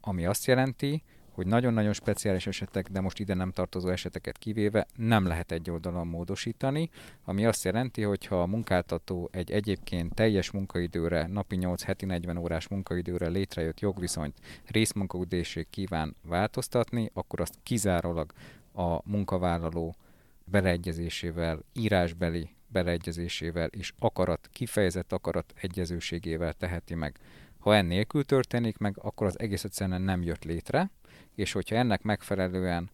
[0.00, 5.26] Ami azt jelenti, hogy nagyon-nagyon speciális esetek, de most ide nem tartozó eseteket kivéve nem
[5.26, 6.90] lehet egy oldalon módosítani,
[7.24, 12.36] ami azt jelenti, hogy ha a munkáltató egy egyébként teljes munkaidőre, napi 8 heti 40
[12.36, 18.32] órás munkaidőre létrejött jogviszonyt részmunkaidőség kíván változtatni, akkor azt kizárólag
[18.74, 19.96] a munkavállaló
[20.44, 27.18] beleegyezésével, írásbeli beleegyezésével és akarat, kifejezett akarat egyezőségével teheti meg.
[27.62, 30.90] Ha ennélkül történik meg, akkor az egész egyszerűen nem jött létre,
[31.34, 32.90] és hogyha ennek megfelelően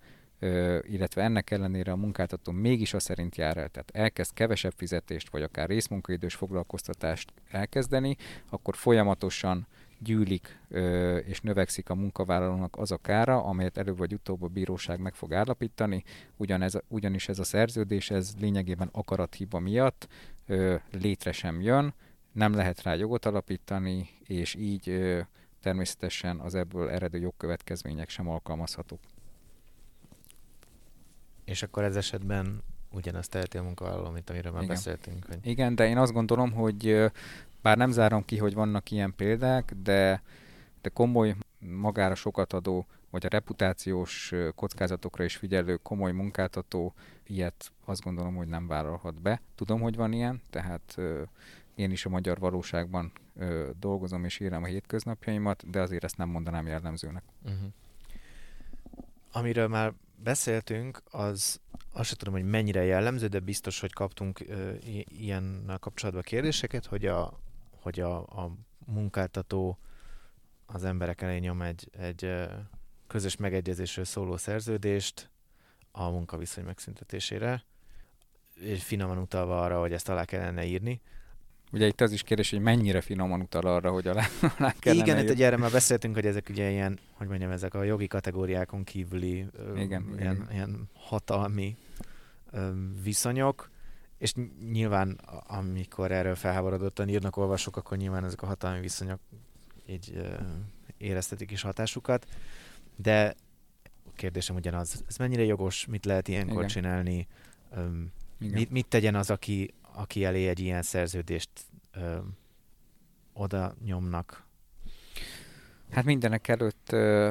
[0.82, 5.42] illetve ennek ellenére a munkáltató mégis a szerint jár el, tehát elkezd kevesebb fizetést, vagy
[5.42, 8.16] akár részmunkaidős foglalkoztatást elkezdeni,
[8.50, 9.66] akkor folyamatosan
[9.98, 10.58] gyűlik
[11.26, 15.32] és növekszik a munkavállalónak az a kára, amelyet előbb vagy utóbb a bíróság meg fog
[15.32, 16.04] állapítani,
[16.36, 20.08] Ugyanez, ugyanis ez a szerződés, ez lényegében akarathiba miatt
[20.90, 21.94] létre sem jön,
[22.38, 25.20] nem lehet rá jogot alapítani, és így ö,
[25.60, 29.00] természetesen az ebből eredő jogkövetkezmények sem alkalmazhatók.
[31.44, 34.74] És akkor ez esetben ugyanazt teheti a munkavállaló, mint amiről már Igen.
[34.74, 35.26] beszéltünk.
[35.26, 35.38] Hogy...
[35.42, 37.10] Igen, de én azt gondolom, hogy
[37.62, 40.22] bár nem zárom ki, hogy vannak ilyen példák, de,
[40.80, 46.94] de komoly, magára sokat adó, vagy a reputációs kockázatokra is figyelő komoly munkáltató
[47.26, 49.40] ilyet azt gondolom, hogy nem vállalhat be.
[49.54, 50.98] Tudom, hogy van ilyen, tehát
[51.78, 56.28] én is a magyar valóságban ö, dolgozom és írom a hétköznapjaimat, de azért ezt nem
[56.28, 57.22] mondanám jellemzőnek.
[57.42, 57.72] Uh-huh.
[59.32, 61.60] Amiről már beszéltünk, az
[61.92, 67.06] azt sem tudom, hogy mennyire jellemző, de biztos, hogy kaptunk ö, ilyennel kapcsolatban kérdéseket, hogy
[67.06, 68.52] a, hogy a, a
[68.86, 69.78] munkáltató
[70.66, 72.48] az emberek elé nyom egy, egy
[73.06, 75.30] közös megegyezésről szóló szerződést
[75.92, 77.64] a munkaviszony megszüntetésére,
[78.54, 81.00] és finoman utalva arra, hogy ezt alá kellene írni,
[81.72, 84.26] Ugye itt az is kérdés, hogy mennyire finoman utal arra, hogy alá,
[84.58, 87.74] alá kellene Igen, itt ugye erre már beszéltünk, hogy ezek ugye ilyen, hogy mondjam, ezek
[87.74, 90.48] a jogi kategóriákon kívüli igen, ö, ilyen, igen.
[90.52, 91.76] ilyen hatalmi
[92.50, 92.70] ö,
[93.02, 93.70] viszonyok,
[94.18, 94.34] és
[94.72, 99.20] nyilván amikor erről felháborodottan írnak olvasók, akkor nyilván ezek a hatalmi viszonyok
[99.86, 100.26] így ö,
[100.98, 102.26] éreztetik is hatásukat,
[102.96, 103.34] de
[104.06, 106.68] a kérdésem ugyanaz, ez mennyire jogos, mit lehet ilyenkor Igen.
[106.68, 107.26] csinálni,
[107.74, 111.50] öm, mit, mit tegyen az, aki, aki elé egy ilyen szerződést
[111.92, 112.18] ö,
[113.32, 114.46] oda nyomnak?
[115.90, 117.30] Hát mindenek előtt ö,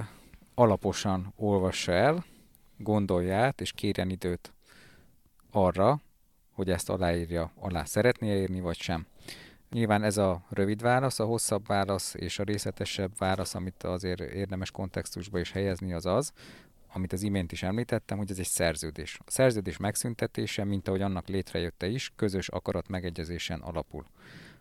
[0.54, 2.26] alaposan olvassa el,
[2.78, 4.54] gondolja át, és kérjen időt
[5.52, 6.02] arra,
[6.52, 9.06] hogy ezt aláírja, alá szeretné írni, vagy sem.
[9.70, 14.72] Nyilván ez a rövid válasz, a hosszabb válasz és a részletesebb válasz, amit azért érdemes
[14.72, 16.34] kontextusba is helyezni, az az,
[16.94, 19.20] amit az imént is említettem, hogy ez egy szerződés.
[19.26, 24.06] A szerződés megszüntetése, mint ahogy annak létrejötte is, közös akarat megegyezésen alapul.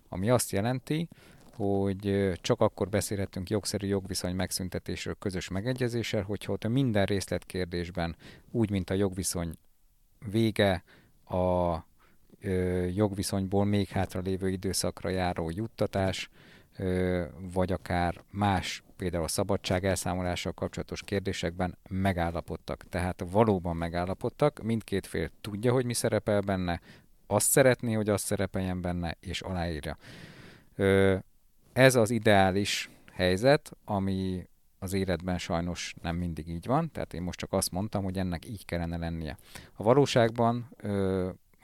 [0.08, 1.08] Ami azt jelenti,
[1.52, 8.16] hogy csak akkor beszélhetünk jogszerű jogviszony megszüntetésről közös megegyezéssel, hogyha ott minden részletkérdésben,
[8.50, 9.54] úgy, mint a jogviszony
[10.30, 10.84] vége,
[11.28, 11.76] a
[12.94, 16.30] jogviszonyból még hátra lévő időszakra járó juttatás,
[17.52, 22.84] vagy akár más, például a szabadság elszámolással kapcsolatos kérdésekben megállapodtak.
[22.88, 26.80] Tehát valóban megállapodtak, mindkét fél tudja, hogy mi szerepel benne,
[27.26, 29.96] azt szeretné, hogy azt szerepeljen benne, és aláírja.
[31.72, 37.38] Ez az ideális helyzet, ami az életben sajnos nem mindig így van, tehát én most
[37.38, 39.36] csak azt mondtam, hogy ennek így kellene lennie.
[39.72, 40.68] A valóságban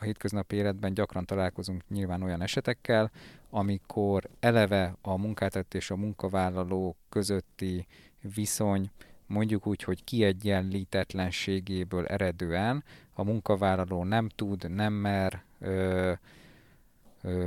[0.02, 3.10] a hétköznapi életben gyakran találkozunk nyilván olyan esetekkel,
[3.50, 7.86] amikor eleve a munkáltató és a munkavállaló közötti
[8.34, 8.90] viszony
[9.26, 12.84] mondjuk úgy, hogy kiegyenlítetlenségéből eredően
[13.14, 16.12] a munkavállaló nem tud, nem mer ö,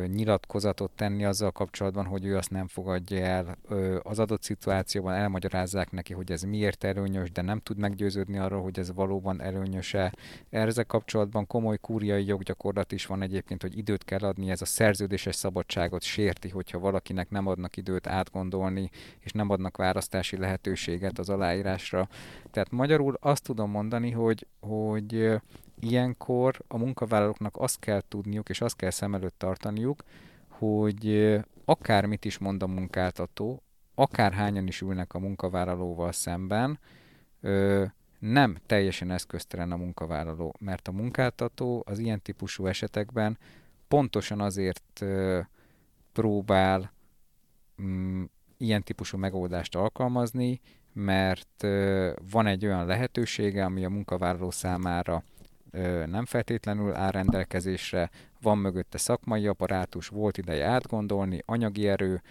[0.07, 3.57] nyilatkozatot tenni azzal kapcsolatban, hogy ő azt nem fogadja el.
[4.03, 8.79] Az adott szituációban elmagyarázzák neki, hogy ez miért előnyös, de nem tud meggyőződni arról, hogy
[8.79, 10.13] ez valóban előnyöse.
[10.49, 15.35] Ezzel kapcsolatban komoly kúriai joggyakorlat is van egyébként, hogy időt kell adni, ez a szerződéses
[15.35, 22.07] szabadságot sérti, hogyha valakinek nem adnak időt átgondolni, és nem adnak választási lehetőséget az aláírásra.
[22.51, 25.39] Tehát magyarul azt tudom mondani, hogy, hogy
[25.79, 30.03] ilyenkor a munkavállalóknak azt kell tudniuk, és azt kell szem előtt tartaniuk,
[30.47, 31.35] hogy
[31.65, 33.63] akármit is mond a munkáltató,
[33.95, 36.79] akárhányan is ülnek a munkavállalóval szemben,
[38.19, 43.37] nem teljesen eszköztelen a munkavállaló, mert a munkáltató az ilyen típusú esetekben
[43.87, 45.05] pontosan azért
[46.11, 46.91] próbál
[47.81, 48.23] mm,
[48.57, 50.61] ilyen típusú megoldást alkalmazni,
[50.93, 51.61] mert
[52.31, 55.23] van egy olyan lehetősége, ami a munkavállaló számára
[56.05, 58.09] nem feltétlenül áll rendelkezésre,
[58.41, 62.21] van mögötte szakmai apparátus, volt ideje átgondolni, anyagi erő,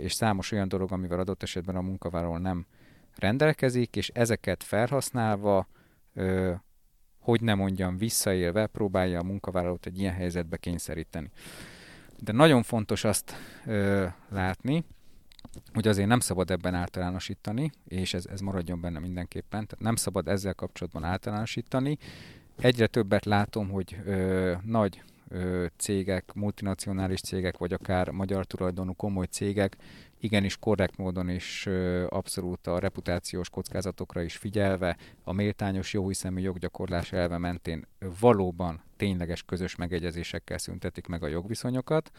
[0.00, 2.66] és számos olyan dolog, amivel adott esetben a munkavállaló nem
[3.16, 5.68] rendelkezik, és ezeket felhasználva,
[7.20, 11.30] hogy nem mondjam, visszaélve próbálja a munkavállalót egy ilyen helyzetbe kényszeríteni.
[12.18, 13.34] De nagyon fontos azt
[14.28, 14.84] látni,
[15.72, 20.28] hogy azért nem szabad ebben általánosítani, és ez, ez maradjon benne mindenképpen, tehát nem szabad
[20.28, 21.98] ezzel kapcsolatban általánosítani,
[22.62, 29.26] egyre többet látom, hogy ö, nagy ö, cégek, multinacionális cégek, vagy akár magyar tulajdonú komoly
[29.26, 29.76] cégek
[30.20, 37.12] igenis korrekt módon és ö, abszolút a reputációs kockázatokra is figyelve, a méltányos jóhiszemű joggyakorlás
[37.12, 37.86] elve mentén
[38.20, 42.10] valóban tényleges közös megegyezésekkel szüntetik meg a jogviszonyokat,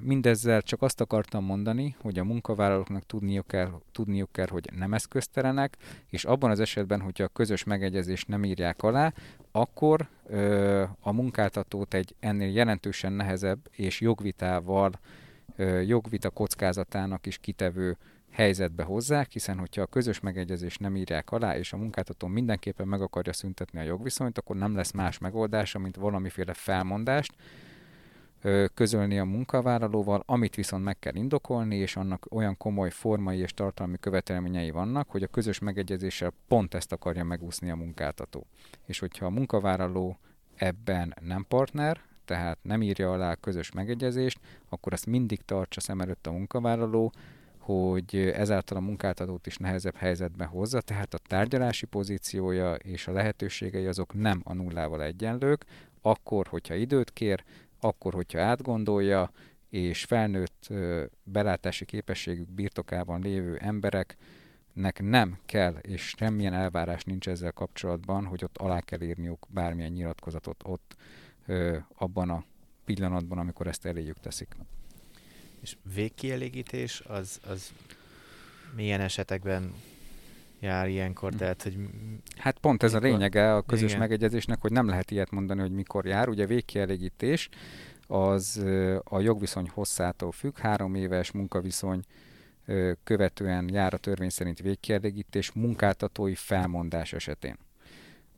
[0.00, 5.76] Mindezzel csak azt akartam mondani, hogy a munkavállalóknak tudniuk kell, tudniuk kell, hogy nem eszköztelenek,
[6.08, 9.12] és abban az esetben, hogyha a közös megegyezést nem írják alá,
[9.52, 10.08] akkor
[11.00, 14.92] a munkáltatót egy ennél jelentősen nehezebb és jogvitával,
[15.86, 17.96] jogvita kockázatának is kitevő
[18.30, 23.02] helyzetbe hozzák, hiszen hogyha a közös megegyezést nem írják alá, és a munkáltató mindenképpen meg
[23.02, 27.34] akarja szüntetni a jogviszonyt, akkor nem lesz más megoldása, mint valamiféle felmondást,
[28.74, 33.96] közölni a munkavállalóval, amit viszont meg kell indokolni, és annak olyan komoly formai és tartalmi
[34.00, 38.46] követelményei vannak, hogy a közös megegyezéssel pont ezt akarja megúszni a munkáltató.
[38.86, 40.18] És hogyha a munkavállaló
[40.54, 46.00] ebben nem partner, tehát nem írja alá a közös megegyezést, akkor azt mindig tartsa szem
[46.00, 47.12] előtt a munkavállaló,
[47.58, 53.86] hogy ezáltal a munkáltatót is nehezebb helyzetbe hozza, tehát a tárgyalási pozíciója és a lehetőségei
[53.86, 55.64] azok nem a nullával egyenlők,
[56.02, 57.44] akkor, hogyha időt kér,
[57.80, 59.30] akkor, hogyha átgondolja,
[59.68, 60.68] és felnőtt
[61.22, 68.56] belátási képességük birtokában lévő embereknek nem kell, és semmilyen elvárás nincs ezzel kapcsolatban, hogy ott
[68.56, 70.96] alá kell írniuk bármilyen nyilatkozatot ott
[71.94, 72.44] abban a
[72.84, 74.56] pillanatban, amikor ezt eléjük teszik.
[75.60, 77.72] És végkielégítés az, az
[78.74, 79.74] milyen esetekben
[80.60, 81.78] jár ilyenkor, tehát, hogy...
[82.36, 83.06] Hát pont ez mikor?
[83.06, 83.98] a lényege a közös Igen.
[83.98, 86.28] megegyezésnek, hogy nem lehet ilyet mondani, hogy mikor jár.
[86.28, 87.48] Ugye végkielégítés
[88.06, 88.64] az
[89.04, 92.02] a jogviszony hosszától függ, három éves munkaviszony
[93.04, 97.56] követően jár a törvény szerint végkielégítés munkáltatói felmondás esetén.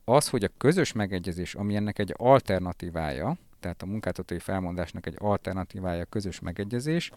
[0.04, 6.02] Az, hogy a közös megegyezés, ami ennek egy alternatívája, tehát a munkáltatói felmondásnak egy alternatívája
[6.02, 7.10] a közös megegyezés,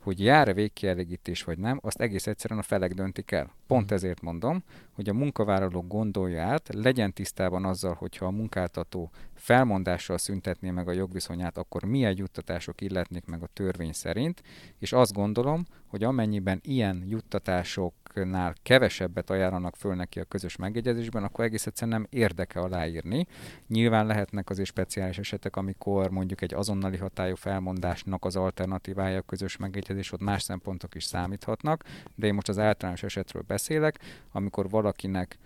[0.00, 3.50] hogy jár-e végkielégítés vagy nem, azt egész egyszerűen a felek döntik el.
[3.66, 3.94] Pont mhm.
[3.94, 10.70] ezért mondom, hogy a munkavállaló gondolja át, legyen tisztában azzal, hogyha a munkáltató felmondással szüntetné
[10.70, 14.42] meg a jogviszonyát, akkor milyen juttatások illetnék meg a törvény szerint,
[14.78, 21.44] és azt gondolom, hogy amennyiben ilyen juttatásoknál kevesebbet ajánlanak föl neki a közös megegyezésben, akkor
[21.44, 23.26] egész egyszerűen nem érdeke aláírni.
[23.66, 29.56] Nyilván lehetnek azért speciális esetek, amikor mondjuk egy azonnali hatályú felmondásnak az alternatívája a közös
[29.56, 31.84] megegyezés, ott más szempontok is számíthatnak,
[32.14, 33.98] de én most az általános esetről beszélek,
[34.32, 35.38] amikor valakinek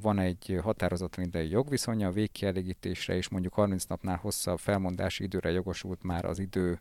[0.00, 6.02] van egy határozatlan idei jogviszonya, a végkielégítésre és mondjuk 30 napnál hosszabb felmondási időre jogosult
[6.02, 6.80] már az idő,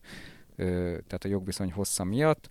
[0.56, 2.50] tehát a jogviszony hossza miatt,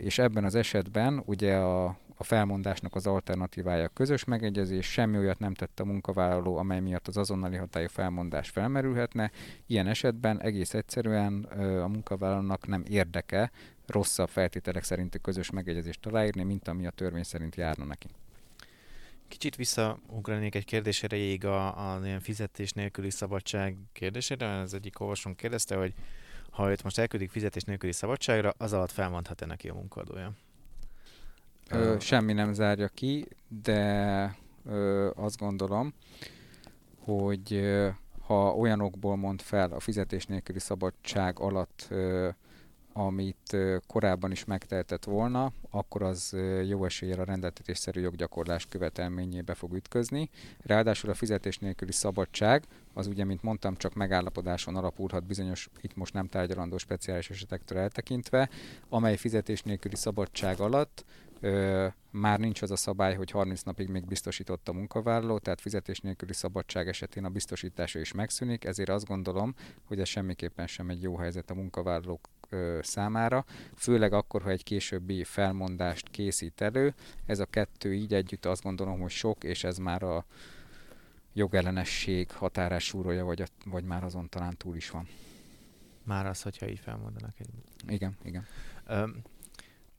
[0.00, 1.84] és ebben az esetben ugye a,
[2.16, 7.16] a felmondásnak az alternatívája közös megegyezés, semmi olyat nem tett a munkavállaló, amely miatt az
[7.16, 9.30] azonnali hatályú felmondás felmerülhetne.
[9.66, 11.42] Ilyen esetben egész egyszerűen
[11.82, 13.50] a munkavállalónak nem érdeke
[13.86, 18.06] rosszabb feltételek szerinti közös megegyezést aláírni, mint ami a törvény szerint járna neki.
[19.34, 24.58] Kicsit visszaugranék egy kérdésre ég a, a ilyen fizetés nélküli szabadság kérdésére.
[24.58, 25.94] Az egyik olvasónk kérdezte, hogy
[26.50, 30.32] ha őt most elküldik fizetés nélküli szabadságra, az alatt felmondhat-e neki a munkadója?
[31.70, 33.28] Ö, semmi nem zárja ki,
[33.62, 35.94] de ö, azt gondolom,
[36.98, 37.88] hogy ö,
[38.26, 42.28] ha olyanokból mond fel a fizetés nélküli szabadság alatt ö,
[42.96, 46.36] amit korábban is megtehetett volna, akkor az
[46.66, 50.30] jó eséllyel a rendeltetésszerű joggyakorlás követelményébe fog ütközni.
[50.62, 56.12] Ráadásul a fizetés nélküli szabadság, az ugye, mint mondtam, csak megállapodáson alapulhat bizonyos, itt most
[56.14, 58.48] nem tárgyalandó speciális esetektől eltekintve,
[58.88, 61.04] amely fizetés nélküli szabadság alatt
[61.40, 66.00] ö, már nincs az a szabály, hogy 30 napig még biztosított a munkavállaló, tehát fizetés
[66.00, 71.02] nélküli szabadság esetén a biztosítása is megszűnik, ezért azt gondolom, hogy ez semmiképpen sem egy
[71.02, 72.28] jó helyzet a munkavállalók
[72.80, 73.44] számára,
[73.76, 76.94] főleg akkor, ha egy későbbi felmondást készít elő.
[77.26, 80.24] Ez a kettő így együtt azt gondolom, hogy sok, és ez már a
[81.32, 85.08] jogellenesség határás súrója, vagy, a, vagy már azon talán túl is van.
[86.02, 87.48] Már az, hogyha így felmondanak egy...
[87.86, 88.46] Igen, igen.
[88.86, 89.22] Öm,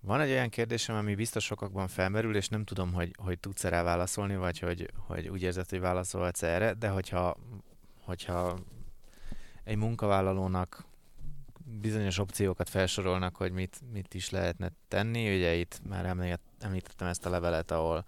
[0.06, 3.84] van egy olyan kérdésem, ami biztos sokakban felmerül, és nem tudom, hogy, hogy tudsz rá
[3.84, 7.38] válaszolni, vagy hogy, hogy úgy érzed, hogy válaszolhatsz erre, de hogyha,
[8.02, 8.60] hogyha
[9.64, 10.86] egy munkavállalónak
[11.66, 15.36] bizonyos opciókat felsorolnak, hogy mit, mit is lehetne tenni.
[15.36, 18.05] Ugye itt már említettem ezt a levelet, ahol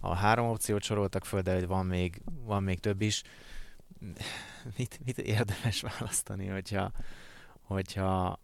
[0.00, 3.22] a három opciót soroltak föl, de hogy van még, van még több is.
[4.76, 6.90] Mit, mit érdemes választani, hogyha,
[7.62, 8.40] hogyha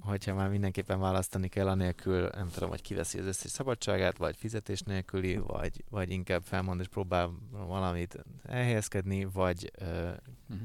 [0.00, 4.80] hogyha már mindenképpen választani kell, anélkül, nem tudom, hogy kiveszi az összes szabadságát, vagy fizetés
[4.80, 9.88] nélküli, vagy, vagy inkább felmond és próbál valamit elhelyezkedni, vagy uh,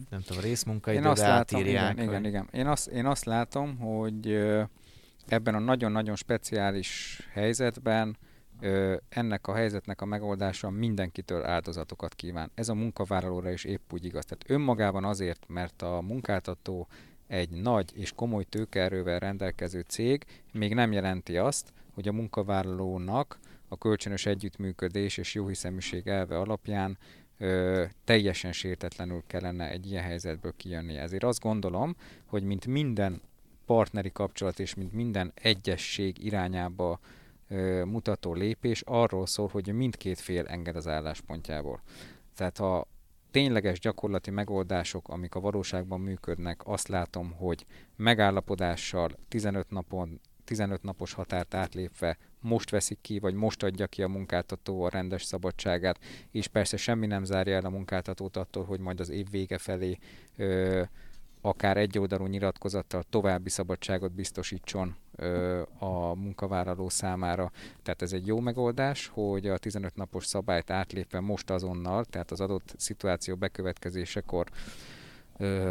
[0.10, 1.94] nem tudom, részmunkaidőre átírják.
[1.94, 2.48] Igen, igen, igen.
[2.52, 4.32] Én azt, én azt látom, hogy
[5.28, 8.18] ebben a nagyon-nagyon speciális helyzetben
[9.10, 12.52] ennek a helyzetnek a megoldása mindenkitől áldozatokat kíván.
[12.54, 14.26] Ez a munkavállalóra is épp úgy igaz.
[14.26, 16.88] Tehát önmagában azért, mert a munkáltató
[17.32, 23.78] egy nagy és komoly tőkeerővel rendelkező cég még nem jelenti azt, hogy a munkavállalónak a
[23.78, 26.98] kölcsönös együttműködés és jóhiszeműség elve alapján
[27.38, 30.98] ö, teljesen sértetlenül kellene egy ilyen helyzetből kijönni.
[30.98, 33.22] Ezért azt gondolom, hogy mint minden
[33.66, 37.00] partneri kapcsolat és mint minden egyesség irányába
[37.48, 41.82] ö, mutató lépés arról szól, hogy mindkét fél enged az álláspontjából.
[42.36, 42.88] Tehát ha
[43.32, 47.66] tényleges gyakorlati megoldások, amik a valóságban működnek, azt látom, hogy
[47.96, 54.08] megállapodással 15 napon 15 napos határt átlépve most veszik ki, vagy most adja ki a
[54.08, 56.00] munkáltató a rendes szabadságát,
[56.32, 59.98] és persze semmi nem zárja el a munkáltatót attól, hogy majd az év vége felé
[60.38, 60.84] ö,
[61.42, 64.96] akár egy oldalú nyilatkozattal további szabadságot biztosítson
[65.80, 67.52] a munkavállaló számára.
[67.84, 72.42] Tehát ez egy jó megoldás, hogy a 15 napos szabályt átlépve most azonnal, tehát az
[72.42, 74.48] adott szituáció bekövetkezésekor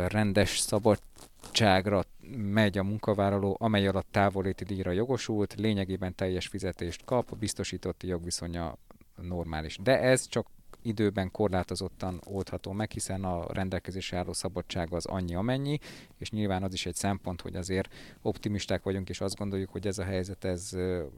[0.08, 2.04] rendes szabadságra
[2.36, 8.76] megy a munkavállaló, amely alatt távoléti díjra jogosult, lényegében teljes fizetést kap, a biztosítotti jogviszonya
[9.22, 9.78] normális.
[9.82, 10.46] De ez csak
[10.82, 15.78] időben korlátozottan oldható meg, hiszen a rendelkezésre álló szabadság az annyi amennyi,
[16.18, 19.98] és nyilván az is egy szempont, hogy azért optimisták vagyunk, és azt gondoljuk, hogy ez
[19.98, 20.70] a helyzet ez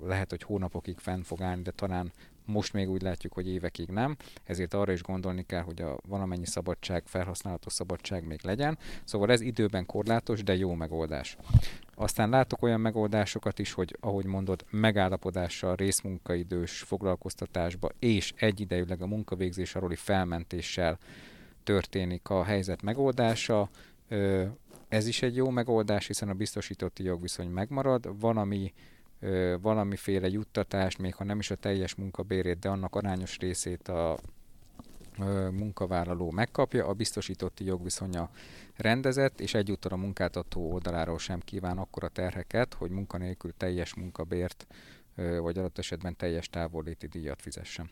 [0.02, 2.12] lehet, hogy hónapokig fenn fog állni, de talán
[2.44, 6.46] most még úgy látjuk, hogy évekig nem, ezért arra is gondolni kell, hogy a valamennyi
[6.46, 8.78] szabadság, felhasználható szabadság még legyen.
[9.04, 11.36] Szóval ez időben korlátos, de jó megoldás.
[11.94, 19.74] Aztán látok olyan megoldásokat is, hogy ahogy mondod, megállapodással, részmunkaidős foglalkoztatásba és egyidejűleg a munkavégzés
[19.74, 20.98] alóli felmentéssel
[21.64, 23.70] történik a helyzet megoldása.
[24.88, 28.20] Ez is egy jó megoldás, hiszen a biztosítotti jogviszony megmarad.
[28.20, 28.72] Van, ami
[29.60, 34.18] valamiféle juttatást, még ha nem is a teljes munkabérét, de annak arányos részét a
[35.50, 38.30] munkavállaló megkapja, a biztosítotti jogviszonya
[38.76, 44.66] rendezett, és egyúttal a munkáltató oldaláról sem kíván akkora terheket, hogy munkanélkül teljes munkabért,
[45.14, 47.90] vagy adott esetben teljes távolléti díjat fizessen.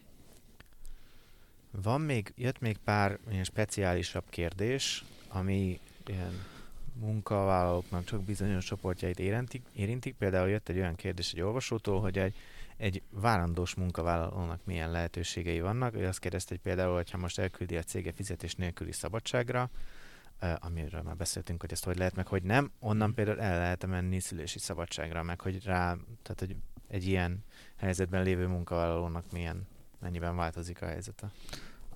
[1.71, 6.33] Van még, jött még pár ilyen speciálisabb kérdés, ami ilyen
[7.01, 10.15] munkavállalóknak csak bizonyos csoportjait érintik, érintik.
[10.15, 12.35] Például jött egy olyan kérdés egy olvasótól, hogy egy,
[12.77, 15.95] egy várandós munkavállalónak milyen lehetőségei vannak.
[15.95, 19.71] Ő azt kérdezte, hogy például, hogyha most elküldi a cége fizetés nélküli szabadságra,
[20.59, 23.17] amiről már beszéltünk, hogy ezt hogy lehet, meg hogy nem, onnan mhm.
[23.17, 26.57] például el lehet menni szülési szabadságra, meg hogy rá, tehát hogy
[26.89, 27.45] egy ilyen
[27.77, 29.67] helyzetben lévő munkavállalónak milyen,
[29.99, 31.31] mennyiben változik a helyzete?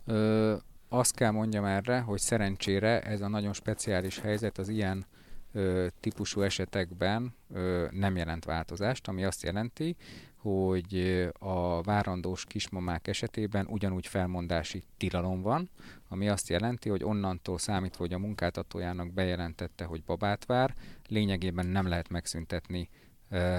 [0.05, 0.57] Ö,
[0.99, 5.07] azt kell mondjam erre, hogy szerencsére ez a nagyon speciális helyzet az ilyen
[5.53, 9.97] ö, típusú esetekben ö, nem jelent változást, ami azt jelenti,
[10.37, 15.71] hogy a várandós kismamák esetében ugyanúgy felmondási tilalom van,
[16.09, 20.75] ami azt jelenti, hogy onnantól számítva, hogy a munkáltatójának bejelentette, hogy babát vár,
[21.09, 22.89] lényegében nem lehet megszüntetni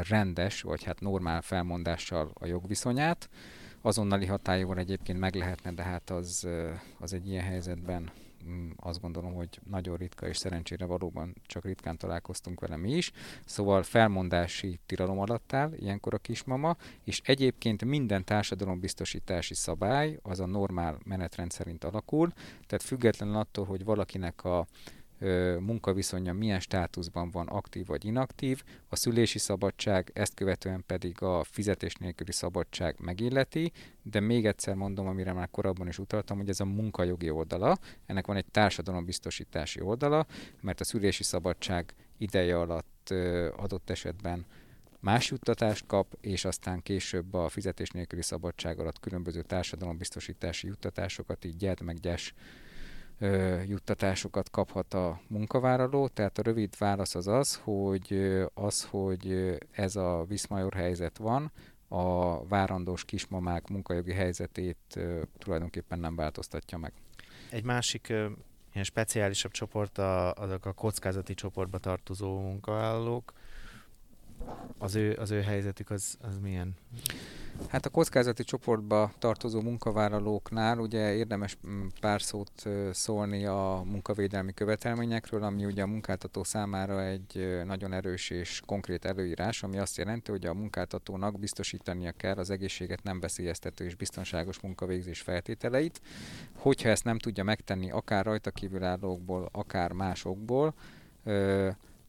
[0.10, 3.30] rendes, vagy hát normál felmondással a jogviszonyát.
[3.86, 6.48] Azonnali hatályúval egyébként meg lehetne, de hát az,
[7.00, 8.12] az egy ilyen helyzetben
[8.46, 13.12] mm, azt gondolom, hogy nagyon ritka, és szerencsére valóban csak ritkán találkoztunk vele mi is.
[13.46, 20.46] Szóval felmondási tilalom alatt áll ilyenkor a kismama, és egyébként minden társadalombiztosítási szabály az a
[20.46, 22.32] normál menetrend szerint alakul,
[22.68, 24.68] tehát függetlenül attól, hogy valakinek a
[25.60, 31.96] munkaviszonya milyen státuszban van, aktív vagy inaktív, a szülési szabadság, ezt követően pedig a fizetés
[31.96, 33.72] nélküli szabadság megilleti,
[34.04, 38.28] de még egyszer mondom, amire már korábban is utaltam, hogy ez a munkajogi oldala, ennek
[38.28, 40.26] van egy társadalombiztosítási oldala,
[40.62, 43.14] mert a szülési szabadság ideje alatt
[43.56, 44.46] adott esetben
[45.00, 51.58] más juttatást kap, és aztán később a fizetés nélküli szabadság alatt különböző társadalombiztosítási juttatásokat, így
[51.58, 52.34] gyert meg gyes
[53.20, 56.08] ö, juttatásokat kaphat a munkavállaló.
[56.08, 61.52] Tehát a rövid válasz az az, hogy az, hogy ez a viszmajor helyzet van,
[61.88, 66.94] a várandós kismamák munkajogi helyzetét ö, tulajdonképpen nem változtatja meg.
[67.50, 68.28] Egy másik ö,
[68.72, 73.34] ilyen speciálisabb csoport a, azok a kockázati csoportba tartozó munkavállalók.
[74.78, 76.76] Az ő, az ő helyzetük az, az milyen?
[77.68, 85.44] Hát a kockázati csoportba tartozó munkavállalóknál ugye érdemes mm, pár szót szólni a munkavédelmi követelményekről,
[85.44, 90.46] ami ugye a munkáltató számára egy nagyon erős és konkrét előírás, ami azt jelenti, hogy
[90.46, 96.02] a munkáltatónak biztosítania kell az egészséget nem veszélyeztető és biztonságos munkavégzés feltételeit.
[96.56, 100.74] Hogyha ezt nem tudja megtenni akár rajta kívülállókból, akár másokból,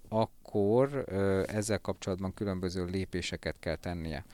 [0.08, 1.04] akkor
[1.48, 4.24] ezzel kapcsolatban különböző lépéseket kell tennie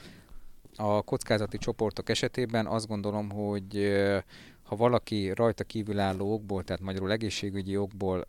[0.77, 3.93] a kockázati csoportok esetében azt gondolom, hogy
[4.63, 8.25] ha valaki rajta kívülálló okból, tehát magyarul egészségügyi okból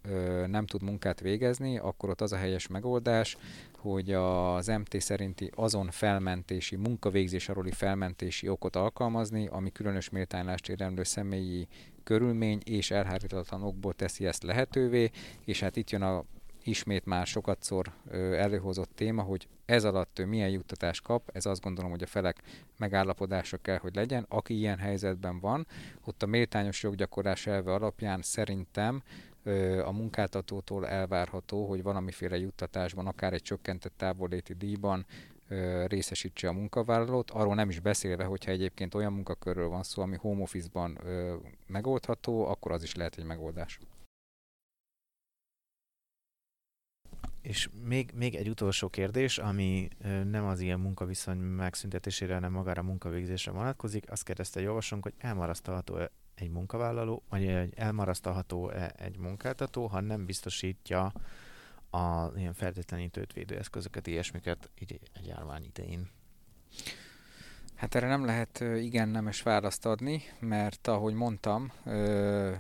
[0.48, 3.38] nem tud munkát végezni, akkor ott az a helyes megoldás,
[3.78, 11.04] hogy az MT szerinti azon felmentési, munkavégzés aluli felmentési okot alkalmazni, ami különös méltánylást érdemlő
[11.04, 11.68] személyi
[12.04, 15.12] körülmény és elhárítatlan okból teszi ezt lehetővé,
[15.46, 16.24] és hát itt jön a
[16.64, 21.92] ismét már sokatszor előhozott téma, hogy ez alatt ő milyen juttatást kap, ez azt gondolom,
[21.92, 22.42] hogy a felek
[22.78, 24.26] megállapodása kell, hogy legyen.
[24.30, 25.68] Aki ilyen helyzetben van,
[26.06, 29.04] ott a méltányos joggyakorlás elve alapján szerintem
[29.86, 35.06] a munkáltatótól elvárható, hogy valamiféle juttatásban, akár egy csökkentett távolléti díjban
[35.88, 40.42] részesítse a munkavállalót, arról nem is beszélve, hogyha egyébként olyan munkakörről van szó, ami home
[40.42, 41.00] office-ban
[41.68, 43.80] megoldható, akkor az is lehet egy megoldás.
[47.44, 49.90] És még, még egy utolsó kérdés, ami
[50.24, 54.12] nem az ilyen munkaviszony megszüntetésére, hanem magára a munkavégzésre vonatkozik.
[54.12, 55.98] Azt kérdezte egy olvasónk, hogy elmarasztalható
[56.36, 61.14] egy munkavállaló, vagy elmarasztalható egy munkáltató, ha nem biztosítja
[61.90, 66.10] a ilyen feltétlenítőt védőeszközöket, ilyesmiket így egy járvány idején.
[67.84, 71.72] Hát erre nem lehet igen nemes választ adni, mert ahogy mondtam,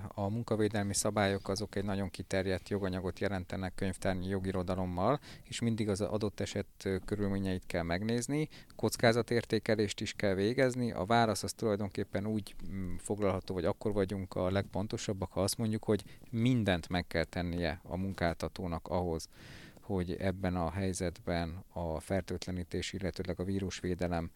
[0.07, 6.39] a munkavédelmi szabályok azok egy nagyon kiterjedt joganyagot jelentenek könyvtárnyi jogirodalommal, és mindig az adott
[6.39, 10.91] eset körülményeit kell megnézni, kockázatértékelést is kell végezni.
[10.91, 15.83] A válasz az tulajdonképpen úgy mm, foglalható, vagy akkor vagyunk a legpontosabbak, ha azt mondjuk,
[15.83, 19.27] hogy mindent meg kell tennie a munkáltatónak ahhoz,
[19.81, 24.31] hogy ebben a helyzetben a fertőtlenítés, illetőleg a vírusvédelem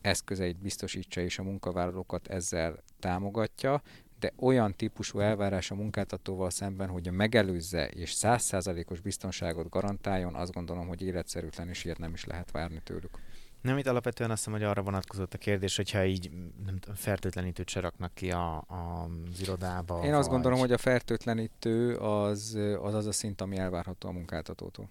[0.00, 3.82] eszközeit biztosítsa és a munkavállalókat ezzel támogatja,
[4.18, 10.52] de olyan típusú elvárás a munkáltatóval szemben, hogy a megelőzze és százszázalékos biztonságot garantáljon, azt
[10.52, 13.18] gondolom, hogy életszerűtlen és ilyet nem is lehet várni tőlük.
[13.60, 16.30] Nem, itt alapvetően azt hiszem, hogy arra vonatkozott a kérdés, hogyha így
[16.64, 19.94] nem tudom, fertőtlenítőt se raknak ki a, a, az irodába.
[19.94, 20.18] Én vagy...
[20.18, 24.88] azt gondolom, hogy a fertőtlenítő az, az az a szint, ami elvárható a munkáltatótól.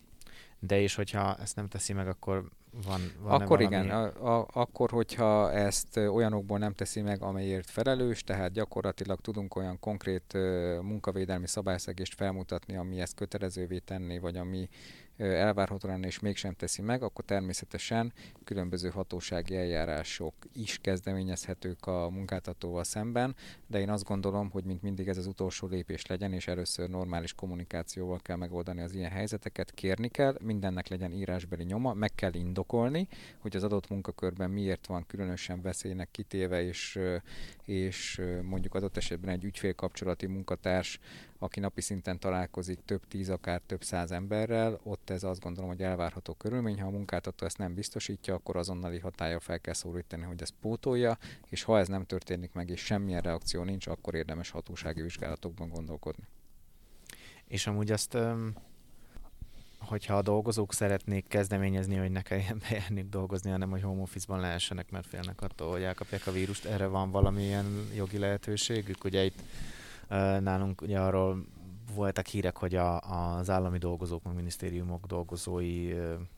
[0.60, 2.50] De és hogyha ezt nem teszi meg, akkor
[2.86, 3.76] van, van Akkor valami...
[3.76, 9.56] igen, a, a, akkor hogyha ezt olyanokból nem teszi meg, amelyért felelős, tehát gyakorlatilag tudunk
[9.56, 10.34] olyan konkrét
[10.82, 14.70] munkavédelmi szabályszegést felmutatni, ami ezt kötelezővé tenni, vagy ami
[15.22, 18.14] elvárható lenne és mégsem teszi meg, akkor természetesen
[18.44, 23.36] különböző hatósági eljárások is kezdeményezhetők a munkáltatóval szemben,
[23.68, 27.34] de én azt gondolom, hogy mint mindig ez az utolsó lépés legyen, és először normális
[27.34, 33.08] kommunikációval kell megoldani az ilyen helyzeteket, kérni kell, mindennek legyen írásbeli nyoma, meg kell indokolni,
[33.40, 37.00] hogy az adott munkakörben miért van különösen veszélynek kitéve, és,
[37.66, 41.00] és mondjuk adott esetben egy ügyfélkapcsolati munkatárs
[41.44, 45.82] aki napi szinten találkozik több tíz, akár több száz emberrel, ott ez azt gondolom, hogy
[45.82, 46.82] elvárható körülmény.
[46.82, 51.18] Ha a munkáltató ezt nem biztosítja, akkor azonnali hatája fel kell szólítani, hogy ezt pótolja,
[51.50, 56.24] és ha ez nem történik meg, és semmilyen reakció nincs, akkor érdemes hatósági vizsgálatokban gondolkodni.
[57.48, 58.18] És amúgy azt,
[59.80, 64.92] hogyha a dolgozók szeretnék kezdeményezni, hogy ne kelljen bejárni dolgozni, hanem hogy home office-ban lehessenek,
[64.92, 69.04] mert félnek attól, hogy elkapják a vírust, erre van valamilyen jogi lehetőségük?
[69.04, 69.42] Ugye itt
[70.40, 71.46] Nálunk ugye arról
[71.96, 75.94] voltak hírek, hogy a, az állami dolgozók, meg minisztériumok dolgozói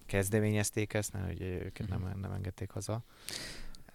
[0.05, 2.19] kezdeményezték ezt, mert ugye őket nem, mhm.
[2.19, 3.03] nem engedték haza.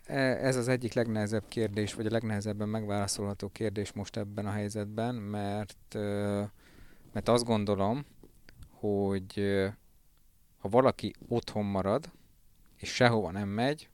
[0.05, 5.15] E, ez az egyik legnehezebb kérdés, vagy a legnehezebben megválaszolható kérdés most ebben a helyzetben,
[5.15, 5.95] mert,
[7.13, 8.05] mert azt gondolom,
[8.71, 9.43] hogy
[10.59, 12.11] ha valaki otthon marad,
[12.77, 13.89] és sehova nem megy,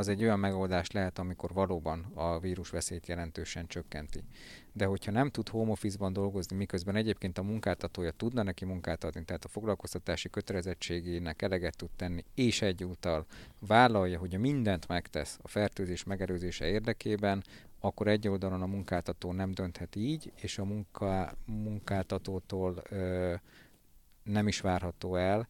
[0.00, 4.24] az egy olyan megoldás lehet, amikor valóban a vírus veszélyt jelentősen csökkenti.
[4.72, 9.24] De hogyha nem tud home office-ban dolgozni, miközben egyébként a munkáltatója tudna neki munkát adni,
[9.24, 13.26] tehát a foglalkoztatási kötelezettségének eleget tud tenni, és egyúttal
[13.58, 17.44] vállalja, hogy mindent megtesz a fertőzés megelőzése érdekében,
[17.80, 23.34] akkor egy oldalon a munkáltató nem dönthet így, és a munka, munkáltatótól ö,
[24.22, 25.48] nem is várható el,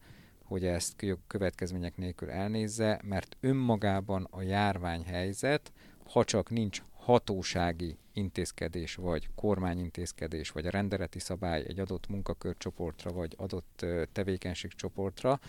[0.51, 5.71] hogy ezt következmények nélkül elnézze, mert önmagában a járványhelyzet,
[6.05, 13.33] ha csak nincs hatósági intézkedés, vagy kormányintézkedés, vagy a rendeleti szabály egy adott munkakörcsoportra, vagy
[13.37, 15.39] adott tevékenységcsoportra,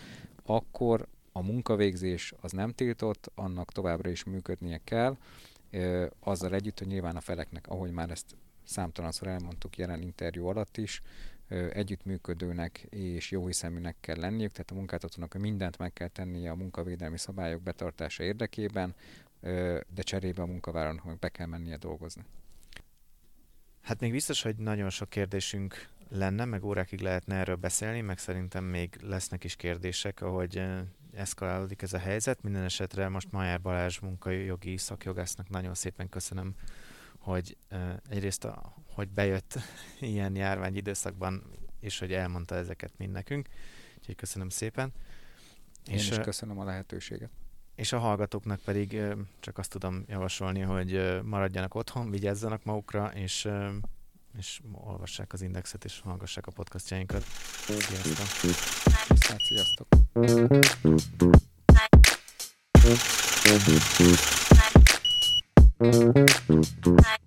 [0.45, 5.17] akkor a munkavégzés az nem tiltott, annak továbbra is működnie kell,
[6.19, 11.01] azzal együtt, hogy nyilván a feleknek, ahogy már ezt számtalanszor elmondtuk jelen interjú alatt is,
[11.71, 17.61] együttműködőnek és jóhiszeműnek kell lenniük, tehát a munkáltatónak mindent meg kell tennie a munkavédelmi szabályok
[17.61, 18.95] betartása érdekében,
[19.87, 22.23] de cserébe a munkavállalónak be kell mennie dolgozni.
[23.81, 28.63] Hát még biztos, hogy nagyon sok kérdésünk lenne, meg órákig lehetne erről beszélni, meg szerintem
[28.63, 30.63] még lesznek is kérdések, ahogy
[31.13, 32.41] eszkalálódik ez a helyzet.
[32.41, 36.55] Minden esetre most Majár Balázs munkajogi szakjogásznak nagyon szépen köszönöm
[37.23, 37.57] hogy
[38.09, 39.59] egyrészt, a, hogy bejött
[39.99, 41.43] ilyen járvány időszakban,
[41.79, 43.47] és hogy elmondta ezeket mind nekünk.
[43.97, 44.93] Úgyhogy köszönöm szépen.
[45.85, 47.29] Én és, is köszönöm a lehetőséget.
[47.75, 49.01] És a hallgatóknak pedig
[49.39, 53.49] csak azt tudom javasolni, hogy maradjanak otthon, vigyázzanak magukra, és
[54.37, 57.23] és olvassák az indexet, és hallgassák a podcastjainkat.
[57.23, 58.27] Sziasztok!
[59.39, 59.87] Sziasztok!
[66.15, 67.21] Sziasztok.